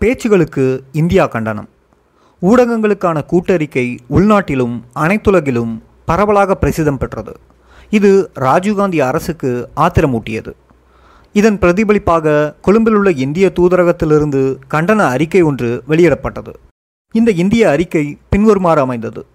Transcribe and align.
பேச்சுகளுக்கு 0.00 0.80
India 0.92 1.26
கண்டனம். 1.26 1.68
ஊடகங்களுக்கான 2.42 3.22
கூட்டறிக்கை 3.26 3.98
உள்நாட்டிலும் 4.10 4.80
அனைத்துலகிலும் 4.94 5.72
பரவலாக 6.04 6.58
பிரசித்தம் 6.60 6.96
பெற்றது. 6.96 7.36
இது 7.90 8.30
ராஜீவ்காந்தி 8.34 9.00
அரசுக்கு 9.00 9.68
ஆத்திரமூட்டியது. 9.76 10.52
இதன் 11.32 11.58
பிரதிபலிப்பாக 11.58 12.54
கொழும்பில் 12.60 12.94
உள்ள 12.94 13.10
இந்திய 13.10 13.52
தூதரகத்திலிருந்து 13.60 14.56
கண்டன 14.70 14.98
அறிக்கை 15.06 15.42
ஒன்று 15.42 15.82
வெளியிடப்பட்டது. 15.88 16.52
இந்த 17.12 17.30
இந்திய 17.30 17.70
அறிக்கை 17.70 18.18
பின்வருமாறு 18.28 18.80
அமைந்தது. 18.80 19.26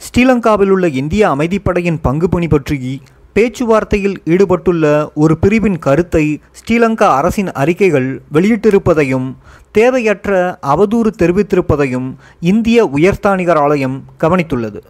ஸ்ரீலங்காவில் 0.00 0.70
உள்ள 0.70 0.88
இந்திய 0.88 1.28
அமைதிப்படையின் 1.28 1.98
பங்கு 2.02 2.28
பணி 2.28 2.48
பற்றி 2.48 3.02
பேச்சுவார்த்தையில் 3.34 4.16
ஈடுபட்டுள்ள 4.24 5.08
ஒரு 5.14 5.38
பிரிவின் 5.38 5.78
கருத்தை 5.78 6.40
ஸ்ரீலங்கா 6.52 7.02
அரசின் 7.02 7.52
அறிக்கைகள் 7.52 8.22
வெளியிட்டிருப்பதையும் 8.32 9.34
தேவையற்ற 9.72 10.58
அவதூறு 10.62 11.10
தெரிவித்திருப்பதையும் 11.18 12.14
இந்திய 12.40 12.90
உயர்ஸ்தானிகர் 12.96 13.58
ஆலயம் 13.58 14.04
கவனித்துள்ளது. 14.20 14.80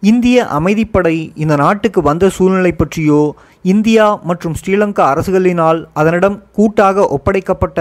இந்திய 0.00 0.44
அமைதிப்படை 0.44 1.30
இந்த 1.34 1.56
நாட்டுக்கு 1.56 2.02
வந்த 2.02 2.28
சூழ்நிலை 2.28 2.72
பற்றியோ 2.72 3.34
இந்தியா 3.72 4.06
மற்றும் 4.28 4.56
ஸ்ரீலங்கா 4.58 5.04
அரசுகளினால் 5.12 5.78
அதனிடம் 6.00 6.36
கூட்டாக 6.56 7.06
ஒப்படைக்கப்பட்ட 7.16 7.78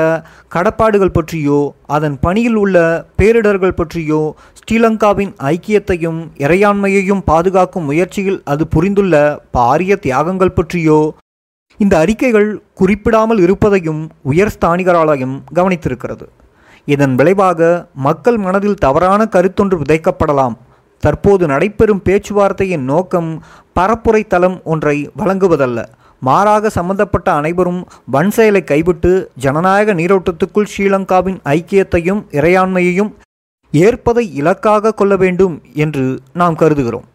கடப்பாடுகள் 0.56 1.14
பற்றியோ 1.18 1.60
அதன் 1.96 2.16
பணியில் 2.26 2.58
உள்ள 2.64 2.78
பேரிடர்கள் 3.20 3.78
பற்றியோ 3.80 4.22
ஸ்ரீலங்காவின் 4.60 5.34
ஐக்கியத்தையும் 5.52 6.20
இறையாண்மையையும் 6.46 7.24
பாதுகாக்கும் 7.30 7.88
முயற்சியில் 7.90 8.40
அது 8.54 8.66
புரிந்துள்ள 8.76 9.16
பாரிய 9.58 9.96
தியாகங்கள் 10.08 10.58
பற்றியோ 10.60 11.00
இந்த 11.80 11.96
அறிக்கைகள் 12.04 12.50
குறிப்பிடாமல் 12.80 13.40
இருப்பதையும் 13.46 14.02
உயர் 14.32 14.54
ஸ்தானிகராலயம் 14.54 15.36
கவனித்திருக்கிறது. 15.58 16.26
இதன் 16.94 17.16
விளைவாக 17.20 17.62
மக்கள் 18.08 18.38
மனதில் 18.46 18.82
தவறான 18.86 19.22
கருத்தொன்று 19.36 19.78
விதைக்கப்படலாம். 19.82 20.56
தற்போது 20.98 21.48
நடைபெறும் 21.48 22.02
பேச்சுவார்த்தையின் 22.06 22.88
நோக்கம் 22.92 23.44
பரப்புரை 23.76 24.28
தளம் 24.28 24.62
ஒன்றை 24.64 25.10
வழங்குவதல்ல. 25.18 25.86
மாறாக 26.20 26.70
சம்பந்தப்பட்ட 26.70 27.34
அனைவரும் 27.34 27.88
வன் 28.06 28.32
செயலை 28.32 28.64
கைவிட்டு 28.64 29.32
ஜனநாயக 29.36 29.94
நீரோட்டத்துக்குள் 29.94 30.70
ஸ்ரீலங்காவின் 30.78 31.38
ஐக்கியத்தையும் 31.46 32.22
இறையாண்மையையும் 32.32 33.12
ஏற்பதை 33.72 34.34
இலக்காக 34.34 34.94
கொள்ள 34.94 35.16
வேண்டும் 35.16 35.62
என்று 35.74 36.20
நாம் 36.34 36.56
கருதுகிறோம். 36.56 37.08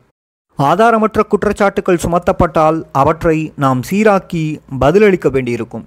ஆதாரமற்ற 0.58 1.20
குற்றச்சாட்டுகள் 1.28 2.02
சுமத்தப்பட்டால் 2.05 2.83
அவற்றை 2.92 3.52
நாம் 3.56 3.80
சீராக்கி 3.91 4.58
பதிலளிக்க 4.78 5.28
வேண்டியிருக்கும். 5.28 5.86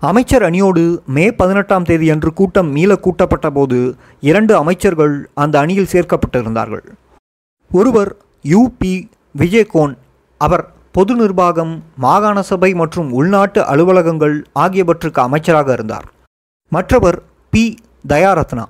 அமைச்சர் 0.00 0.42
அணியோடு 0.42 1.04
மே 1.06 1.32
பதினெட்டாம் 1.32 1.84
தேதியன்று 1.84 2.30
கூட்டம் 2.34 2.70
மீள 2.70 2.96
கூட்டப்பட்ட 2.96 3.50
போது 3.50 3.94
இரண்டு 4.20 4.56
அமைச்சர்கள் 4.56 5.30
அந்த 5.34 5.58
அணியில் 5.58 5.88
சேர்க்கப்பட்டிருந்தார்கள். 5.92 6.84
ஒருவர் 7.72 8.16
யுபி 8.42 9.08
விஜயகோன் 9.38 9.94
அவர் 10.38 10.72
பொது 10.92 11.14
நிர்வாகம் 11.14 11.84
மாகாண 11.96 12.42
சபை 12.42 12.74
மற்றும் 12.74 13.12
உள்நாட்டு 13.12 13.66
அலுவலகங்கள் 13.66 14.44
ஆகியவற்றுக்கு 14.52 15.22
அமைச்சராக 15.22 15.72
இருந்தார். 15.72 16.06
மற்றவர் 16.68 17.22
பி. 17.50 17.74
தயாரத்னா 18.08 18.64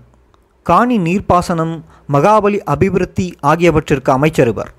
காணி 0.63 0.99
நீர்ப்பாசனம் 0.99 1.81
மகாபலி 2.13 2.59
அபிவிருத்தி 2.65 3.35
ஆகியவற்றிற்கு 3.41 4.13
அமைச்சர் 4.13 4.49
இவர். 4.49 4.73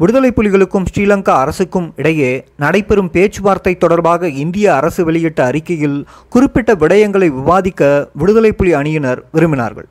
விடுதலை 0.00 0.30
புலிகளுக்கும் 0.30 0.84
ஸ்ரீலங்கா 0.88 1.34
அரசுக்கும் 1.42 1.86
இடையே 1.96 2.32
நடைபெறும் 2.62 3.10
பேச்சுவார்த்தை 3.14 3.72
தொடர்பாக 3.74 4.28
இந்திய 4.42 4.66
அரசு 4.74 5.00
வெளியிட்ட 5.04 5.40
அறிக்கையில் 5.44 5.96
குறிப்பிட்ட 6.28 6.74
விடயங்களை 6.74 7.28
விவாதிக்க 7.38 8.10
விடுதலை 8.12 8.52
புலி 8.52 8.72
அணியினர் 8.74 9.22
விரும்பினார்கள். 9.34 9.88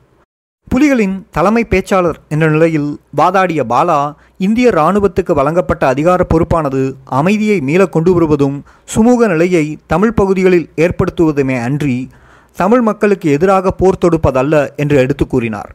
புலிகளின் 0.68 1.16
தலைமை 1.30 1.64
பேச்சாளர் 1.70 2.18
என்ற 2.28 2.46
நிலையில் 2.48 2.88
வாதாடிய 3.16 3.60
பாலா 3.68 4.00
இந்திய 4.46 4.68
இராணுவத்துக்கு 4.70 5.34
வழங்கப்பட்ட 5.34 5.86
அதிகார 5.86 6.26
பொறுப்பானது 6.32 6.82
அமைதியை 7.04 7.58
மீள 7.60 7.86
கொண்டு 7.86 8.12
வருவதும் 8.12 8.56
சுமூக 8.94 9.28
நிலையை 9.28 9.64
தமிழ் 9.86 10.14
பகுதிகளில் 10.14 10.68
ஏற்படுத்துவதுமே 10.76 11.58
அன்றி 11.62 12.08
தமிழ் 12.56 12.80
மக்களுக்கு 12.80 13.28
எதிராக 13.30 13.70
போர் 13.70 14.02
தொடுப்பதல்ல 14.04 14.54
என்று 14.76 14.96
எடுத்து 14.96 15.26
கூறினார். 15.26 15.70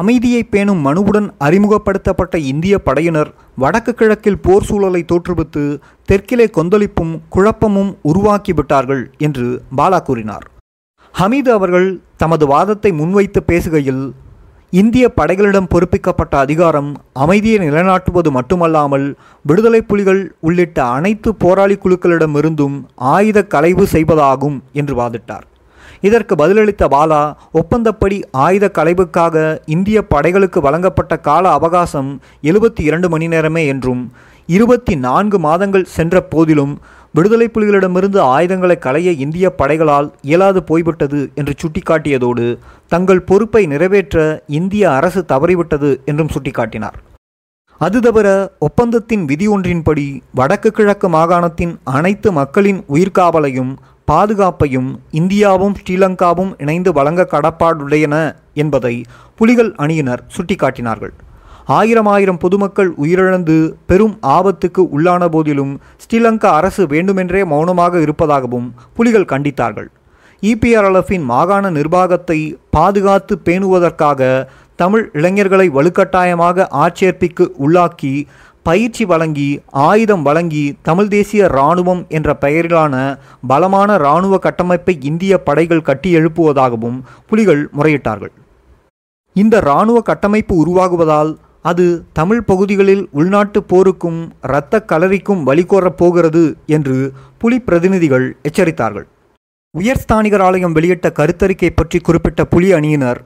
அமைதியை 0.00 0.42
பேணும் 0.44 0.80
மனுவுடன் 0.86 1.26
அறிமுகப்படுத்தப்பட்ட 1.46 2.36
இந்திய 2.52 2.74
படையினர் 2.78 3.30
வடக்கு 3.62 3.92
கிழக்கில் 3.94 4.40
போர் 4.46 4.66
சூழலை 4.68 5.02
தோற்றுவித்து 5.12 5.62
தெற்கிலே 6.08 6.46
கொந்தளிப்பும் 6.56 7.12
குழப்பமும் 7.28 7.92
உருவாக்கிவிட்டார்கள் 8.10 9.04
என்று 9.18 9.46
பாலா 9.76 10.00
கூறினார். 10.02 10.46
ஹமீது 11.14 11.50
அவர்கள் 11.58 11.88
தமது 12.16 12.44
வாதத்தை 12.46 12.92
முன்வைத்து 12.92 13.40
பேசுகையில் 13.46 14.04
இந்திய 14.72 15.04
படைகளிடம் 15.18 15.70
பொறுப்பிக்கப்பட்ட 15.72 16.34
அதிகாரம் 16.38 16.90
அமைதியை 17.24 17.58
நிலைநாட்டுவது 17.58 18.30
மட்டுமல்லாமல் 18.30 19.06
விடுதலை 19.44 19.80
புலிகள் 19.82 20.22
உள்ளிட்ட 20.40 20.78
அனைத்து 20.96 21.30
போராளி 21.34 21.76
குழுக்களிடமிருந்தும் 21.84 22.76
ஆயுத 23.14 23.44
களைவு 23.54 23.86
செய்வதாகும் 23.92 24.58
என்று 24.72 24.94
வாதிட்டார். 25.02 25.46
இதற்கு 26.04 26.34
பதிலளித்த 26.34 26.84
பாலா 26.94 27.22
ஒப்பந்தப்படி 27.52 28.18
ஆயுத 28.30 28.66
கலைவுக்காக 28.74 29.44
இந்திய 29.66 29.98
படைகளுக்கு 30.14 30.58
வழங்கப்பட்ட 30.60 31.14
கால 31.18 31.44
அவகாசம் 31.50 32.10
எழுபத்தி 32.42 32.82
இரண்டு 32.82 33.08
மணி 33.08 33.26
நேரமே 33.28 33.62
என்றும் 33.66 34.02
இருபத்தி 34.48 34.94
நான்கு 34.96 35.38
மாதங்கள் 35.38 35.90
சென்ற 35.96 36.22
போதிலும் 36.22 36.74
விடுதலை 37.12 37.46
புலிகளிடமிருந்து 37.48 38.18
ஆயுதங்களை 38.34 38.76
களைய 38.78 39.10
இந்திய 39.24 39.46
படைகளால் 39.50 40.08
இயலாது 40.22 40.62
போய்விட்டது 40.62 41.20
என்று 41.34 41.54
சுட்டிக்காட்டியதோடு 41.62 42.46
தங்கள் 42.88 43.26
பொறுப்பை 43.30 43.64
நிறைவேற்ற 43.66 44.18
இந்திய 44.58 44.84
அரசு 44.92 45.22
தவறிவிட்டது 45.28 45.90
என்றும் 46.04 46.32
சுட்டிக்காட்டினார். 46.34 46.98
அது 47.80 47.98
தவிர 48.00 48.28
ஒப்பந்தத்தின் 48.58 49.24
விதி 49.24 49.46
ஒன்றின்படி 49.48 50.06
வடக்கு 50.34 50.70
கிழக்கு 50.70 51.08
மாகாணத்தின் 51.08 51.72
அனைத்து 51.84 52.28
மக்களின் 52.32 52.80
உயிர்காவலையும் 52.94 53.72
பாதுகாப்பையும் 54.08 54.88
இந்தியாவும் 55.18 55.76
ஸ்ரீலங்காவும் 55.80 56.50
இணைந்து 56.62 56.90
வழங்க 56.92 57.22
கடப்பாடுடையன 57.30 58.14
என்பதை 58.62 58.94
புலிகள் 59.38 59.70
அணியினர் 59.74 60.22
சுட்டிக்காட்டினார்கள். 60.34 61.14
ஆயிரம் 61.78 62.08
ஆயிரம் 62.14 62.40
பொதுமக்கள் 62.42 62.90
உயிரிழந்து 63.02 63.56
பெரும் 63.86 64.16
ஆபத்துக்கு 64.36 64.82
உள்ளான 64.96 65.28
போதிலும் 65.28 65.72
ஸ்ரீலங்கா 66.02 66.50
அரசு 66.58 66.82
வேண்டுமென்றே 66.86 67.42
மௌனமாக 67.44 68.00
இருப்பதாகவும் 68.00 68.68
புலிகள் 68.96 69.30
கண்டித்தார்கள். 69.32 69.88
இபிஆர்எல்எஃபின் 70.42 71.24
மாகாண 71.32 71.70
நிர்வாகத்தை 71.70 72.38
பாதுகாத்து 72.70 73.34
பேணுவதற்காக 73.46 74.48
தமிழ் 74.82 75.04
இளைஞர்களை 75.12 75.66
வலுக்கட்டாயமாக 75.76 76.66
ஆட்சேர்ப்பிக்கு 76.84 77.44
உள்ளாக்கி 77.64 78.14
பயிற்சி 78.68 79.04
வழங்கி 79.04 79.48
ஆயுதம் 79.86 80.22
வழங்கி 80.22 80.64
தமிழ் 80.88 81.10
தேசிய 81.14 81.48
இராணுவம் 81.54 82.02
என்ற 82.08 82.36
பெயரிலான 82.44 82.94
பலமான 83.46 83.96
இராணுவ 84.02 84.38
கட்டமைப்பை 84.38 84.94
இந்திய 85.10 85.38
படைகள் 85.48 85.86
கட்டி 85.88 86.10
எழுப்புவதாகவும் 86.16 86.98
புலிகள் 87.26 87.62
முறையிட்டார்கள். 87.78 88.34
இந்த 89.36 89.56
இராணுவ 89.66 90.00
கட்டமைப்பு 90.00 90.54
உருவாகுவதால் 90.62 91.32
அது 91.70 91.84
தமிழ் 92.12 92.42
பகுதிகளில் 92.42 93.04
உள்நாட்டு 93.10 93.60
போருக்கும் 93.62 94.20
இரத்த 94.48 94.82
கலரிக்கும் 94.92 95.44
வழிகோரப் 95.48 95.98
போகிறது 96.00 96.44
என்று 96.76 96.96
புலி 97.38 97.58
பிரதிநிதிகள் 97.60 98.26
எச்சரித்தார்கள். 98.48 99.06
உயர்ஸ்தானிகர் 99.74 100.44
ஆலயம் 100.48 100.74
வெளியிட்ட 100.76 101.08
கருத்தறிக்கை 101.18 101.70
பற்றி 101.74 101.98
குறிப்பிட்ட 101.98 102.40
புலி 102.44 102.68
அணியினர் 102.72 103.20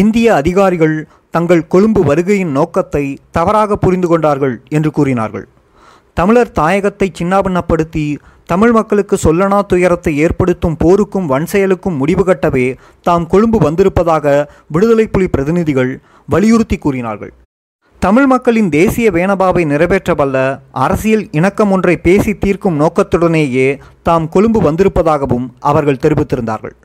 இந்திய 0.00 0.28
அதிகாரிகள் 0.40 0.96
தங்கள் 1.34 1.68
கொழும்பு 1.72 2.00
வருகையின் 2.08 2.54
நோக்கத்தை 2.56 3.04
தவறாக 3.36 3.76
புரிந்து 3.84 4.08
கொண்டார்கள் 4.08 4.54
என்று 4.76 4.90
கூறினார்கள். 4.96 5.46
தமிழர் 6.16 6.54
தாயகத்தை 6.58 7.08
சின்னாபின்னப்படுத்தி 7.18 8.04
தமிழ் 8.52 8.72
மக்களுக்கு 8.76 9.16
சொல்லனா 9.24 9.58
துயரத்தை 9.66 10.12
ஏற்படுத்தும் 10.24 10.76
போருக்கும் 10.82 11.30
வன்செயலுக்கும் 11.30 11.98
முடிவு 12.00 12.24
கட்டவே 12.24 12.66
தாம் 13.08 13.26
கொழும்பு 13.32 13.58
வந்திருப்பதாக 13.66 14.34
விடுதலை 14.74 15.06
புலி 15.14 15.28
பிரதிநிதிகள் 15.34 15.92
வலியுறுத்தி 16.28 16.78
கூறினார்கள். 16.78 17.32
தமிழ் 18.02 18.28
மக்களின் 18.32 18.70
தேசிய 18.78 19.08
வேனபாவை 19.16 19.62
நிறைவேற்றவல்ல 19.72 20.38
அரசியல் 20.86 21.26
இணக்கம் 21.38 21.72
ஒன்றை 21.76 21.96
பேசி 22.06 22.32
தீர்க்கும் 22.44 22.80
நோக்கத்துடனேயே 22.80 23.68
தாம் 24.08 24.26
கொழும்பு 24.34 24.62
வந்திருப்பதாகவும் 24.68 25.46
அவர்கள் 25.70 26.02
தெரிவித்திருந்தார்கள். 26.04 26.76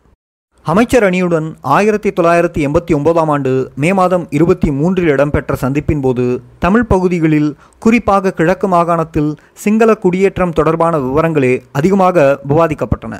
அமைச்சர் 0.70 1.06
அணியுடன் 1.08 1.46
ஆயிரத்தி 1.76 2.10
தொள்ளாயிரத்தி 2.10 2.62
எண்பத்தி 2.68 2.92
ஒன்பதாம் 2.96 3.30
ஆண்டு 3.34 3.52
மே 3.82 3.90
மாதம் 4.00 4.26
இருபத்தி 4.38 4.70
மூன்றில் 4.80 5.12
இடம்பெற்ற 5.14 5.54
சந்திப்பின் 5.62 6.02
போது 6.06 6.26
தமிழ் 6.64 6.86
பகுதிகளில் 6.92 7.48
குறிப்பாக 7.84 8.34
கிழக்கு 8.40 8.68
மாகாணத்தில் 8.74 9.30
சிங்கள 9.64 9.94
குடியேற்றம் 10.04 10.54
தொடர்பான 10.58 11.00
விவரங்களே 11.06 11.54
அதிகமாக 11.80 12.26
விவாதிக்கப்பட்டன. 12.52 13.14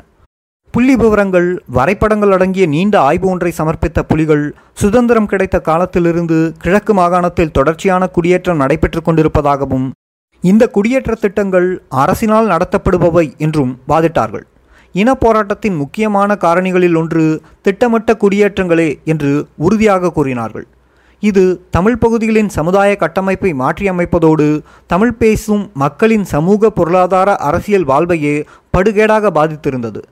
புள்ளி 0.74 0.94
விவரங்கள் 1.02 1.48
வரைபடங்கள் 1.78 2.34
அடங்கிய 2.36 2.66
நீண்ட 2.74 2.96
ஆய்வு 3.08 3.28
ஒன்றை 3.28 3.52
சமர்ப்பித்த 3.58 4.04
புலிகள் 4.10 4.44
சுதந்திரம் 4.82 5.30
கிடைத்த 5.32 5.60
காலத்திலிருந்து 5.70 6.38
கிழக்கு 6.66 6.94
மாகாணத்தில் 7.00 7.56
தொடர்ச்சியான 7.58 8.10
குடியேற்றம் 8.18 8.62
நடைபெற்று 8.64 9.02
கொண்டிருப்பதாகவும் 9.08 9.88
இந்த 10.44 10.66
குடியேற்ற 10.76 11.14
திட்டங்கள் 11.24 11.68
அரசினால் 12.02 12.52
நடத்தப்படுபவை 12.54 13.26
என்றும் 13.46 13.74
வாதிட்டார்கள். 13.88 14.46
இன 14.92 15.08
போராட்டத்தின் 15.14 15.76
முக்கியமான 15.76 16.36
காரணிகளில் 16.44 16.96
ஒன்று 17.00 17.24
திட்டமிட்ட 17.62 18.16
குடியேற்றங்களே 18.22 18.90
என்று 19.04 19.32
உறுதியாக 19.56 20.10
கூறினார்கள். 20.10 20.66
இது 21.22 21.42
தமிழ் 21.70 21.98
பகுதிகளின் 21.98 22.48
சமுதாய 22.48 22.96
கட்டமைப்பை 22.96 23.50
மாற்றியமைப்பதோடு 23.62 24.46
தமிழ் 24.86 25.18
பேசும் 25.22 25.70
மக்களின் 25.74 26.24
சமூக 26.24 26.70
பொருளாதார 26.70 27.36
அரசியல் 27.48 27.84
வாழ்வையே 27.84 28.34
படுகேடாக 28.76 29.30
பாதித்திருந்தது. 29.38 30.02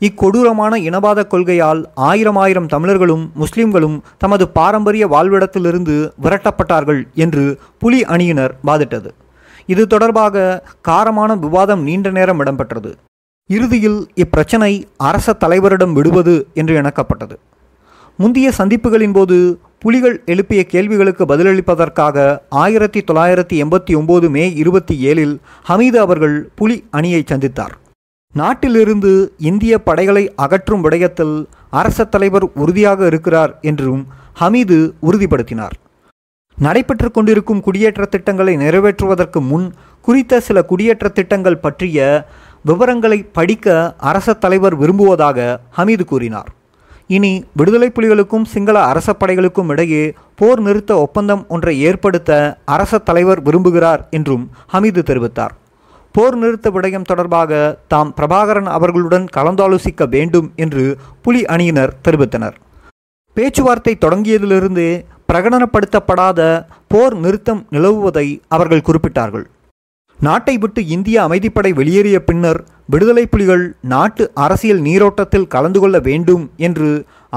இக்கொடூரமான 0.00 0.78
இனவாத 0.88 1.20
கொள்கையால் 1.32 1.80
ஆயிரம் 1.94 2.36
ஆயிரம் 2.36 2.66
தமிழர்களும் 2.66 3.24
முஸ்லிம்களும் 3.34 3.96
தமது 4.18 4.48
பாரம்பரிய 4.48 5.06
வாழ்விடத்திலிருந்து 5.06 5.96
விரட்டப்பட்டார்கள் 6.24 7.02
என்று 7.24 7.44
புலி 7.78 8.02
அணியினர் 8.14 8.54
வாதிட்டது. 8.66 9.10
இது 9.66 9.86
தொடர்பாக 9.86 10.62
காரமான 10.88 11.38
விவாதம் 11.38 11.82
நீண்ட 11.82 12.10
நேரம் 12.10 12.40
இடம்பெற்றது. 12.44 12.92
இறுதியில் 13.50 14.00
இப்பிரச்சனை 14.16 14.82
அரச 14.96 15.32
தலைவரிடம் 15.32 15.92
விடுவது 15.92 16.46
என்று 16.54 16.74
இணக்கப்பட்டது. 16.82 17.36
முந்தைய 18.16 18.52
சந்திப்புகளின் 18.58 19.12
போது 19.12 19.36
புலிகள் 19.78 20.22
எழுப்பிய 20.26 20.64
கேள்விகளுக்கு 20.64 21.24
பதிலளிப்பதற்காக 21.24 22.38
ஆயிரத்தி 22.48 23.00
தொள்ளாயிரத்தி 23.00 23.56
எண்பத்தி 23.62 23.92
ஒம்பது 24.00 24.30
மே 24.30 24.44
இருபத்தி 24.54 24.96
ஏழில் 25.06 25.34
ஹமீது 25.68 25.98
அவர்கள் 26.06 26.36
புலி 26.54 26.84
அணியை 26.90 27.22
சந்தித்தார். 27.26 27.74
நாட்டிலிருந்து 28.34 29.12
இந்திய 29.38 29.78
படைகளை 29.78 30.24
அகற்றும் 30.36 30.84
விடயத்தில் 30.84 31.36
அரச 31.70 32.04
தலைவர் 32.04 32.46
உறுதியாக 32.54 33.06
இருக்கிறார் 33.06 33.58
என்றும் 33.60 34.06
ஹமீது 34.40 34.78
உறுதிப்படுத்தினார். 35.02 35.76
நடைபெற்று 36.58 37.10
கொண்டிருக்கும் 37.10 37.60
குடியேற்ற 37.60 38.04
திட்டங்களை 38.04 38.56
நிறைவேற்றுவதற்கு 38.56 39.40
முன் 39.50 39.66
குறித்த 40.00 40.40
சில 40.40 40.58
குடியேற்ற 40.62 41.08
திட்டங்கள் 41.08 41.62
பற்றிய 41.64 41.98
விவரங்களை 42.64 43.18
படிக்க 43.38 43.94
அரச 44.10 44.34
தலைவர் 44.34 44.74
விரும்புவதாக 44.76 45.38
ஹமீது 45.76 46.04
கூறினார். 46.04 46.50
இனி 47.06 47.30
விடுதலை 47.58 47.88
புலிகளுக்கும் 47.96 48.44
சிங்கள 48.52 48.76
அரச 48.90 49.08
படைகளுக்கும் 49.12 49.70
இடையே 49.70 50.04
போர் 50.34 50.60
நிறுத்த 50.60 50.92
ஒப்பந்தம் 50.96 51.42
ஒன்றை 51.48 51.74
ஏற்படுத்த 51.80 52.30
அரச 52.64 52.98
தலைவர் 52.98 53.42
விரும்புகிறார் 53.42 54.02
என்றும் 54.10 54.44
ஹமீது 54.72 55.02
தெரிவித்தார். 55.10 55.54
போர் 56.14 56.36
நிறுத்த 56.36 56.70
விடயம் 56.70 57.08
தொடர்பாக 57.10 57.78
தாம் 57.88 58.12
பிரபாகரன் 58.16 58.68
அவர்களுடன் 58.76 59.26
கலந்தாலோசிக்க 59.36 60.08
வேண்டும் 60.08 60.52
என்று 60.56 60.84
புலி 61.22 61.42
அணியினர் 61.44 61.94
தெரிவித்தனர். 62.08 62.56
பேச்சுவார்த்தை 63.36 63.94
தொடங்கியதிலிருந்தே 64.00 64.90
பிரகடனப்படுத்தப்படாத 65.32 66.40
போர் 66.88 67.14
நிறுத்தம் 67.16 67.62
நிலவுவதை 67.70 68.26
அவர்கள் 68.48 68.86
குறிப்பிட்டார்கள். 68.88 69.46
நாட்டை 70.26 70.52
விட்டு 70.58 70.80
இந்திய 70.94 71.16
அமைதிப்படை 71.26 71.70
வெளியேறிய 71.78 72.16
பின்னர் 72.24 72.58
விடுதலை 72.92 73.22
புலிகள் 73.26 73.64
நாட்டு 73.92 74.24
அரசியல் 74.44 74.82
நீரோட்டத்தில் 74.86 75.48
கலந்து 75.54 75.78
கொள்ள 75.80 75.96
வேண்டும் 76.08 76.44
என்று 76.66 76.88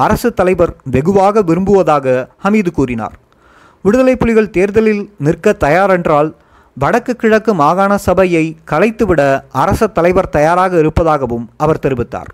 அரசு 0.04 0.30
தலைவர் 0.40 0.74
வெகுவாக 0.96 1.42
விரும்புவதாக 1.42 2.16
ஹமீது 2.44 2.72
கூறினார். 2.72 3.16
விடுதலை 3.86 4.16
புலிகள் 4.16 4.52
தேர்தலில் 4.58 5.02
நிற்க 5.18 5.56
தயாரென்றால் 5.66 6.30
வடக்கு 6.78 7.16
கிழக்கு 7.16 7.52
மாகாண 7.54 7.98
சபையை 8.08 8.46
கலைத்துவிட 8.72 9.22
அரச 9.64 9.88
தலைவர் 9.98 10.34
தயாராக 10.38 10.80
இருப்பதாகவும் 10.80 11.50
அவர் 11.58 11.84
தெரிவித்தார். 11.86 12.32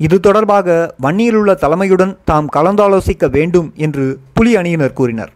இது 0.00 0.16
தொடர்பாக 0.20 0.94
வன்னியிலுள்ள 1.02 1.52
தலைமையுடன் 1.64 2.16
தாம் 2.24 2.50
கலந்தாலோசிக்க 2.56 3.30
வேண்டும் 3.36 3.70
என்று 3.76 4.06
புலி 4.34 4.52
அணியினர் 4.56 4.98
கூறினர். 5.00 5.32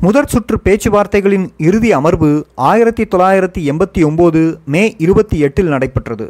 முதற் 0.00 0.30
சுற்று 0.32 0.56
பேச்சுவார்த்தைகளின் 0.64 1.46
இறுதி 1.56 1.92
அமர்வு 1.92 2.28
ஆயிரத்தி 2.54 3.04
தொள்ளாயிரத்தி 3.04 3.60
எண்பத்தி 3.70 4.00
ஒம்போது 4.04 4.40
மே 4.64 4.82
இருபத்தி 4.98 5.38
எட்டில் 5.38 5.70
நடைபெற்றது. 5.74 6.26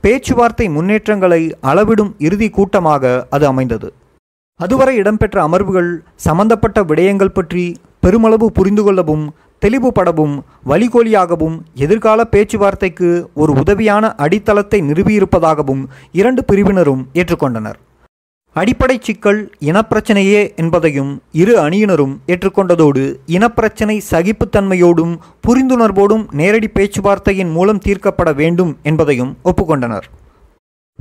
பேச்சுவார்த்தை 0.00 0.68
முன்னேற்றங்களை 0.68 1.40
அளவிடும் 1.62 2.12
இறுதி 2.18 2.50
கூட்டமாக 2.50 3.26
அது 3.30 3.46
அமைந்தது. 3.46 3.92
அதுவரை 4.60 4.96
இடம்பெற்ற 4.96 5.48
அமர்வுகள் 5.48 5.90
சம்பந்தப்பட்ட 6.26 6.82
விடயங்கள் 6.82 7.32
பற்றி 7.32 7.64
பெருமளவு 8.00 8.52
புரிந்து 8.52 8.82
கொள்ளவும் 8.82 9.24
தெளிவுபடவும் 9.62 10.34
வழிகோலியாகவும் 10.70 11.56
எதிர்கால 11.74 12.24
பேச்சுவார்த்தைக்கு 12.24 13.30
ஒரு 13.34 13.52
உதவியான 13.52 14.14
அடித்தளத்தை 14.16 14.82
நிறுவியிருப்பதாகவும் 14.82 15.84
இரண்டு 16.12 16.44
பிரிவினரும் 16.44 17.04
ஏற்றுக்கொண்டனர். 17.14 17.78
அடிப்படை 18.54 18.98
சிக்கல் 19.02 19.52
இனப்பிரச்சனையே 19.60 20.56
என்பதையும் 20.56 21.22
இரு 21.32 21.54
அணியினரும் 21.60 22.12
ஏற்றுக்கொண்டதோடு 22.26 23.02
இனப்பிரச்சனை 23.26 23.96
சகிப்புத்தன்மையோடும் 24.10 25.14
புரிந்துணர்வோடும் 25.46 26.24
நேரடி 26.30 26.68
பேச்சுவார்த்தையின் 26.74 27.52
மூலம் 27.52 27.78
தீர்க்கப்பட 27.78 28.34
வேண்டும் 28.34 28.78
என்பதையும் 28.82 29.36
ஒப்புக்கொண்டனர். 29.44 30.06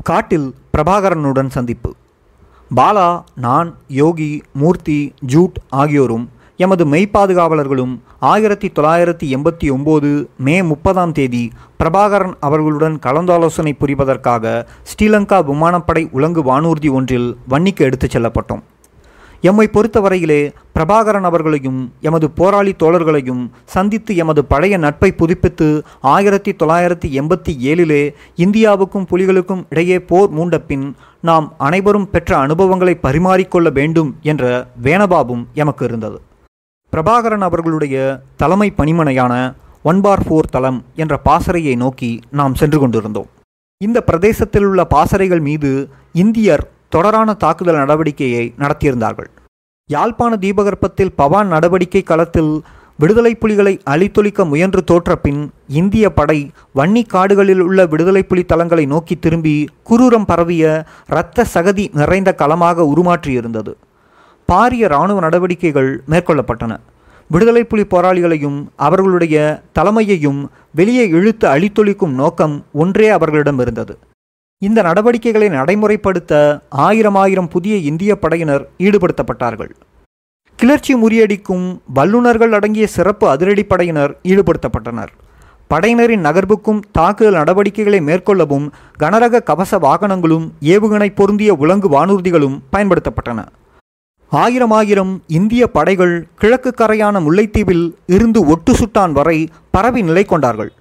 காட்டில் 0.04 0.56
பிரபாகரனுடன் 0.78 1.48
சந்திப்பு. 1.48 1.94
பாலா 2.76 3.24
நான் 3.36 3.78
யோகி 3.88 4.44
மூர்த்தி 4.54 5.14
ஜூட் 5.28 5.60
ஆகியோரும் 5.70 6.30
எமது 6.64 6.84
மெய்ப்பாதுகாவலர்களும் 6.86 7.94
ஆயிரத்தி 8.32 8.68
தொள்ளாயிரத்தி 8.76 9.28
எண்பத்தி 9.36 9.68
ஒம்பது 9.76 10.10
மே 10.48 10.56
முப்பதாம் 10.72 11.14
தேதி 11.18 11.44
பிரபாகரன் 11.80 12.36
அவர்களுடன் 12.40 12.98
கலந்தாலோசனை 13.06 13.74
புரிவதற்காக 13.80 14.54
ஸ்ரீலங்கா 14.92 15.40
விமானப்படை 15.50 16.04
உலங்கு 16.18 16.44
வானூர்தி 16.50 16.92
ஒன்றில் 16.98 17.28
வன்னிக்கு 17.50 17.84
எடுத்துச் 17.88 18.16
செல்லப்பட்டோம். 18.16 18.64
எம்மை 19.50 19.66
பொறுத்தவரையிலே 19.72 20.42
பிரபாகரன் 20.76 21.28
அவர்களையும் 21.30 21.80
எமது 22.08 22.28
போராளி 22.40 22.74
தோழர்களையும் 22.84 23.42
சந்தித்து 23.74 24.14
எமது 24.24 24.42
பழைய 24.52 24.76
நட்பை 24.84 25.10
புதுப்பித்து 25.22 25.68
ஆயிரத்தி 26.16 26.52
தொள்ளாயிரத்தி 26.62 27.10
எண்பத்தி 27.22 27.54
ஏழிலே 27.72 28.04
இந்தியாவுக்கும் 28.46 29.10
புலிகளுக்கும் 29.12 29.66
இடையே 29.70 29.98
போர் 30.12 30.32
மூண்ட 30.38 30.60
பின் 30.70 30.86
நாம் 31.30 31.48
அனைவரும் 31.58 32.10
பெற்ற 32.14 32.32
அனுபவங்களை 32.38 32.96
பரிமாறிக்கொள்ள 33.04 33.72
வேண்டும் 33.80 34.12
என்ற 34.32 34.46
வேணபாபும் 34.84 35.44
எமக்கு 35.64 35.86
இருந்தது. 35.86 36.20
பிரபாகரன் 36.94 37.46
அவர்களுடைய 37.48 37.98
தலைமை 38.42 38.68
பணிமனையான 38.78 39.34
ஒன் 39.92 40.02
பார் 40.02 40.24
ஃபோர் 40.26 40.50
தளம் 40.56 40.78
என்ற 41.02 41.14
பாசறையை 41.28 41.76
நோக்கி 41.84 42.10
நாம் 42.40 42.58
சென்று 42.60 42.78
கொண்டிருந்தோம். 42.80 43.30
இந்த 43.82 44.00
பிரதேசத்தில் 44.10 44.66
உள்ள 44.70 44.82
பாசறைகள் 44.86 45.42
மீது 45.48 45.72
இந்தியர் 46.24 46.64
தொடரான 46.90 47.34
தாக்குதல் 47.44 47.80
நடவடிக்கையை 47.82 48.44
நடத்தியிருந்தார்கள். 48.64 49.30
யாழ்ப்பாண 49.90 50.34
தீபகற்பத்தில் 50.44 51.16
பவான் 51.22 51.48
நடவடிக்கை 51.48 52.04
களத்தில் 52.12 52.54
விடுதலை 53.00 53.32
புலிகளை 53.36 53.74
அழித்தொழிக்க 53.94 54.46
முயன்று 54.52 54.82
தோற்ற 54.84 55.16
பின் 55.16 55.42
இந்திய 55.80 56.06
படை 56.10 56.38
வன்னி 56.80 57.04
காடுகளில் 57.14 57.64
உள்ள 57.68 57.86
விடுதலை 57.94 58.24
புலி 58.24 58.44
தளங்களை 58.52 58.86
நோக்கி 58.94 59.16
திரும்பி 59.16 59.56
குரூரம் 59.90 60.28
பரவிய 60.32 60.86
இரத்த 61.08 61.46
சகதி 61.56 61.88
நிறைந்த 62.02 62.34
களமாக 62.42 62.86
உருமாற்றியிருந்தது. 62.94 63.74
பாரிய 64.52 64.86
இராணுவ 64.88 65.20
நடவடிக்கைகள் 65.20 66.04
மேற்கொள்ளப்பட்டன. 66.10 66.78
விடுதலை 67.30 67.64
புலி 67.64 67.84
போராளிகளையும் 67.84 68.66
அவர்களுடைய 68.76 69.62
தலைமையையும் 69.80 70.50
வெளியே 70.72 71.08
இழுத்து 71.08 71.48
அழித்தொழிக்கும் 71.48 72.14
நோக்கம் 72.14 72.66
ஒன்றே 72.74 73.08
அவர்களிடம் 73.10 73.60
இருந்தது. 73.60 73.98
இந்த 74.58 74.82
நடவடிக்கைகளை 74.82 75.50
நடைமுறைப்படுத்த 75.50 76.62
ஆயிரம் 76.70 77.16
ஆயிரம் 77.16 77.48
புதிய 77.48 77.76
இந்திய 77.76 78.20
படையினர் 78.20 78.70
ஈடுபடுத்தப்பட்டார்கள். 78.78 79.70
கிளர்ச்சி 80.56 80.96
முறியடிக்கும் 80.96 81.80
வல்லுநர்கள் 81.94 82.52
அடங்கிய 82.52 82.88
சிறப்பு 82.88 83.34
அதிரடிப்படையினர் 83.34 84.14
ஈடுபடுத்தப்பட்டனர். 84.24 85.12
படையினரின் 85.68 86.26
நகர்வுக்கும் 86.26 86.80
தாக்குதல் 86.92 87.34
நடவடிக்கைகளை 87.34 88.00
மேற்கொள்ளவும் 88.00 88.70
கனரக 89.00 89.44
கவச 89.44 89.80
வாகனங்களும் 89.80 90.50
ஏவுகணை 90.62 91.10
பொருந்திய 91.16 91.54
உலங்கு 91.54 91.90
வானூர்திகளும் 91.90 92.60
பயன்படுத்தப்பட்டன. 92.72 93.46
ஆயிரம் 94.42 94.72
ஆயிரம் 94.78 95.12
இந்திய 95.38 95.64
படைகள் 95.74 96.14
கிழக்கு 96.42 96.72
கரையான 96.80 97.16
முல்லைத்தீவில் 97.26 97.84
இருந்து 98.16 98.40
ஒட்டு 98.54 98.72
சுட்டான் 98.80 99.14
வரை 99.18 99.36
பரவி 99.76 100.02
நிலை 100.08 100.24
கொண்டார்கள். 100.32 100.72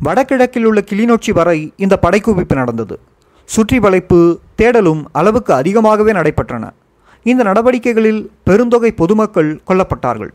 வடகிழக்கில் 0.00 0.66
உள்ள 0.68 0.80
கிளிநொச்சி 0.90 1.32
வரை 1.38 1.58
இந்த 1.84 1.94
படைக்குவிப்பு 2.04 2.54
நடந்தது. 2.60 2.96
சுற்றி 3.48 3.78
வளைப்பு 3.84 4.20
தேடலும் 4.60 5.02
அளவுக்கு 5.20 5.54
அதிகமாகவே 5.60 6.14
நடைபெற்றன. 6.20 6.64
இந்த 7.26 7.42
நடவடிக்கைகளில் 7.50 8.22
பெருந்தொகை 8.48 8.92
பொதுமக்கள் 9.02 9.52
கொல்லப்பட்டார்கள். 9.68 10.32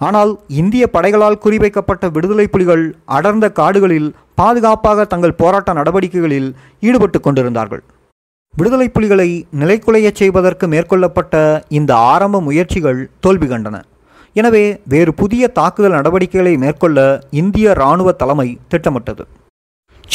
ஆனால் 0.00 0.32
இந்திய 0.60 0.84
படைகளால் 0.96 1.42
குறிவைக்கப்பட்ட 1.44 2.04
விடுதலை 2.14 2.48
புலிகள் 2.54 2.84
அடர்ந்த 3.18 3.46
காடுகளில் 3.60 4.08
பாதுகாப்பாக 4.40 5.04
தங்கள் 5.12 5.38
போராட்ட 5.42 5.72
நடவடிக்கைகளில் 5.80 6.48
ஈடுபட்டு 6.88 7.20
கொண்டிருந்தார்கள். 7.20 7.84
விடுதலை 8.58 8.88
புலிகளை 8.88 9.46
நிலைக்குலையச் 9.60 10.18
செய்வதற்கு 10.20 10.66
மேற்கொள்ளப்பட்ட 10.66 11.36
இந்த 11.68 11.96
ஆரம்ப 11.96 12.40
முயற்சிகள் 12.40 13.10
தோல்வி 13.20 13.46
கண்டன. 13.46 13.76
எனவே 14.32 14.62
வேறு 14.92 15.14
புதிய 15.14 15.48
தாக்குதல் 15.48 15.96
நடவடிக்கைகளை 15.98 16.56
மேற்கொள்ள 16.56 16.98
இந்திய 17.30 17.70
இராணுவ 17.70 18.12
தலைமை 18.12 18.58
திட்டமிட்டது. 18.68 19.24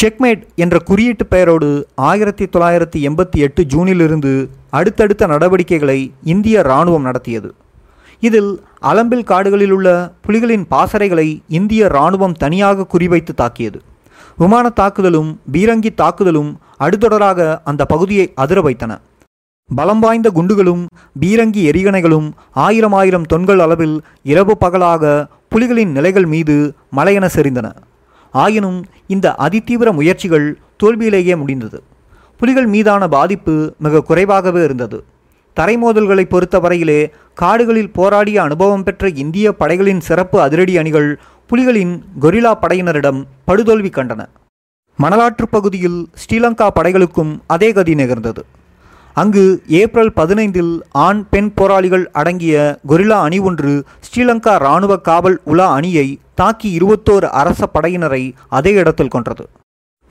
செக்மேட் 0.01 0.43
என்ற 0.55 0.79
குறியீட்டு 0.79 1.25
பெயரோடு 1.25 1.69
ஆயிரத்தி 1.95 2.45
தொள்ளாயிரத்தி 2.45 2.99
எண்பத்தி 3.07 3.39
எட்டு 3.45 3.61
ஜூனிலிருந்து 3.73 4.33
அடுத்தடுத்த 4.69 5.27
நடவடிக்கைகளை 5.27 5.99
இந்திய 6.23 6.59
இராணுவம் 6.59 7.07
நடத்தியது. 7.09 7.51
இதில் 8.19 8.51
அலம்பில் 8.81 9.23
காடுகளில் 9.23 9.71
உள்ள 9.71 9.89
புலிகளின் 10.27 10.65
பாசறைகளை 10.69 11.29
இந்திய 11.47 11.85
இராணுவம் 11.85 12.39
தனியாக 12.43 12.87
குறிவைத்து 12.93 13.33
தாக்கியது. 13.35 13.81
விமான 14.39 14.69
தாக்குதலும் 14.69 15.29
பீரங்கி 15.53 15.89
தாக்குதலும் 15.95 16.57
அடுத்தொடராக 16.79 17.59
அந்த 17.63 17.85
பகுதியை 17.85 18.31
அதிர 18.35 18.61
வைத்தன. 18.61 18.91
பலம் 19.75 19.99
வாய்ந்த 19.99 20.31
குண்டுகளும் 20.35 20.83
பீரங்கி 21.21 21.61
எரிகணைகளும் 21.71 22.31
ஆயிரம் 22.51 22.93
ஆயிரம் 22.93 23.25
தொன்கள் 23.33 23.59
அளவில் 23.59 24.01
இரவு 24.23 24.57
பகலாக 24.57 25.27
புலிகளின் 25.51 25.91
நிலைகள் 25.97 26.25
மீது 26.25 26.73
மலையென 26.95 27.29
செறிந்தன. 27.35 27.67
ஆயினும் 28.31 28.85
இந்த 29.07 29.35
அதிதீவிர 29.39 29.91
முயற்சிகள் 29.91 30.57
தோல்வியிலேயே 30.83 31.35
முடிந்தது. 31.35 31.83
புலிகள் 32.37 32.65
மீதான 32.65 33.07
பாதிப்பு 33.07 33.73
மிக 33.77 34.01
குறைவாகவே 34.01 34.63
இருந்தது. 34.63 35.03
தரைமோதல்களை 35.55 36.23
பொறுத்தவரையிலே 36.25 37.11
காடுகளில் 37.33 37.91
போராடிய 37.91 38.41
அனுபவம் 38.41 38.83
பெற்ற 38.83 39.07
இந்திய 39.23 39.51
படைகளின் 39.51 39.99
சிறப்பு 39.99 40.41
அதிரடி 40.41 40.77
அணிகள் 40.77 41.09
புலிகளின் 41.49 42.01
கொரில்லா 42.21 42.53
படையினரிடம் 42.61 43.23
படுதோல்வி 43.47 43.89
கண்டன. 43.89 44.25
மணலாற்றுப் 45.03 45.51
பகுதியில் 45.51 46.09
ஸ்ரீலங்கா 46.13 46.67
படைகளுக்கும் 46.75 47.39
அதே 47.47 47.71
கதி 47.71 47.95
நிகழ்ந்தது. 47.95 48.45
அங்கு 49.13 49.63
ஏப்ரல் 49.67 50.11
பதினைந்தில் 50.15 50.79
ஆண் 50.91 51.25
பெண் 51.29 51.51
போராளிகள் 51.53 52.09
அடங்கிய 52.11 52.79
கொரில்லா 52.87 53.21
அணி 53.21 53.39
ஒன்று 53.39 53.83
ஸ்ரீலங்கா 53.99 54.55
இராணுவ 54.55 54.97
காவல் 54.97 55.41
உலா 55.43 55.73
அணியை 55.73 56.19
தாக்கி 56.35 56.77
இருபத்தோரு 56.77 57.25
அரச 57.25 57.69
படையினரை 57.73 58.33
அதே 58.49 58.71
இடத்தில் 58.71 59.07
கொன்றது. 59.07 59.49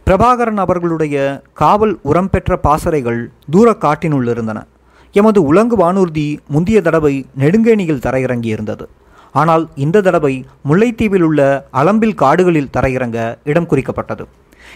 பிரபாகரன் 0.06 0.56
அவர்களுடைய 0.56 1.42
காவல் 1.54 1.98
உரம் 2.02 2.30
பெற்ற 2.30 2.56
பாசறைகள் 2.56 3.30
தூர 3.50 3.70
காட்டினுள் 3.70 4.28
இருந்தன. 4.28 4.66
எமது 5.12 5.42
உலங்கு 5.42 5.76
வானூர்தி 5.76 6.38
முந்திய 6.48 6.80
தடவை 6.80 7.26
நெடுங்கேணியில் 7.38 8.04
தரையிறங்கியிருந்தது. 8.06 8.86
ஆனால் 9.32 9.68
இந்த 9.74 10.00
தடவை 10.00 10.44
முல்லைத்தீவில் 10.68 11.22
உள்ள 11.22 11.68
அலம்பில் 11.72 12.14
காடுகளில் 12.14 12.74
தரையிறங்க 12.76 13.38
இடம் 13.44 13.66
குறிக்கப்பட்டது. 13.66 14.26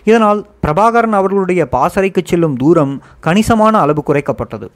இதனால் 0.04 0.46
பிரபாகரன் 0.62 1.16
அவர்களுடைய 1.20 1.66
பாசறைக்கு 1.66 2.22
செல்லும் 2.24 2.56
தூரம் 2.56 3.02
கணிசமான 3.20 3.78
அளவு 3.78 4.02
குறைக்கப்பட்டது. 4.06 4.68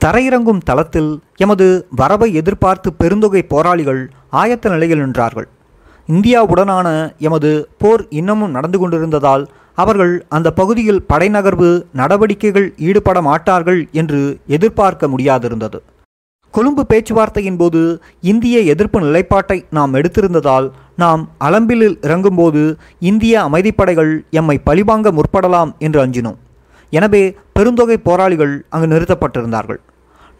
தரையிறங்கும் 0.00 0.62
தளத்தில் 0.64 1.22
எமது 1.36 1.86
வரவை 1.90 2.34
எதிர்பார்த்து 2.34 2.92
பெருந்தொகை 2.98 3.42
போராளிகள் 3.48 4.10
ஆயத்த 4.32 4.68
நிலையில் 4.68 5.02
நின்றார்கள். 5.04 5.48
இந்தியாவுடனான 6.08 7.14
எமது 7.18 7.68
போர் 7.78 8.06
இன்னமும் 8.08 8.50
நடந்து 8.50 8.78
கொண்டிருந்ததால் 8.78 9.44
அவர்கள் 9.74 10.24
அந்த 10.28 10.52
பகுதியில் 10.52 11.04
படைநகர்வு 11.08 11.84
நடவடிக்கைகள் 11.92 12.74
ஈடுபட 12.78 13.22
மாட்டார்கள் 13.22 13.88
என்று 13.92 14.40
எதிர்பார்க்க 14.46 15.08
முடியாதிருந்தது. 15.08 15.80
கொழும்பு 16.56 16.82
பேச்சுவார்த்தையின் 16.90 17.58
போது 17.60 17.80
இந்திய 18.30 18.56
எதிர்ப்பு 18.72 18.98
நிலைப்பாட்டை 19.00 19.58
நாம் 19.76 19.94
எடுத்திருந்ததால் 19.98 20.66
நாம் 21.02 21.22
அலம்பிலில் 21.46 21.96
இறங்கும்போது 22.06 22.62
இந்திய 23.10 23.34
அமைதிப்படைகள் 23.48 24.12
எம்மை 24.40 24.56
பழிவாங்க 24.68 25.12
முற்படலாம் 25.18 25.70
என்று 25.86 26.00
அஞ்சினோம். 26.04 26.38
எனவே 26.92 27.22
பெருந்தொகை 27.56 27.96
போராளிகள் 28.08 28.54
அங்கு 28.74 28.88
நிறுத்தப்பட்டிருந்தார்கள். 28.94 29.80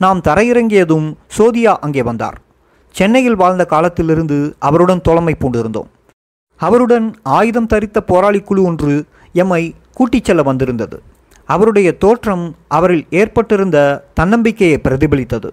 நாம் 0.04 0.21
தரையிறங்கியதும் 0.28 1.09
சோதியா 1.38 1.73
அங்கே 1.87 2.02
வந்தார். 2.11 2.37
சென்னையில் 2.95 3.40
வாழ்ந்த 3.42 3.64
காலத்திலிருந்து 3.73 4.38
அவருடன் 4.69 5.04
தோழமை 5.09 5.35
பூண்டிருந்தோம். 5.38 5.88
அவருடன் 6.61 7.07
ஆயுதம் 7.38 7.71
தரித்த 7.73 7.99
போராளி 8.11 8.40
குழு 8.49 8.62
ஒன்று 8.71 8.95
எம்மை 9.42 9.62
கூட்டிச் 9.99 10.26
செல்ல 10.28 10.42
வந்திருந்தது. 10.50 10.97
அவருடைய 11.49 11.88
தோற்றம் 12.04 12.45
அவரில் 12.76 13.04
ஏற்பட்டிருந்த 13.21 13.78
தன்னம்பிக்கையை 14.19 14.78
பிரதிபலித்தது. 14.85 15.50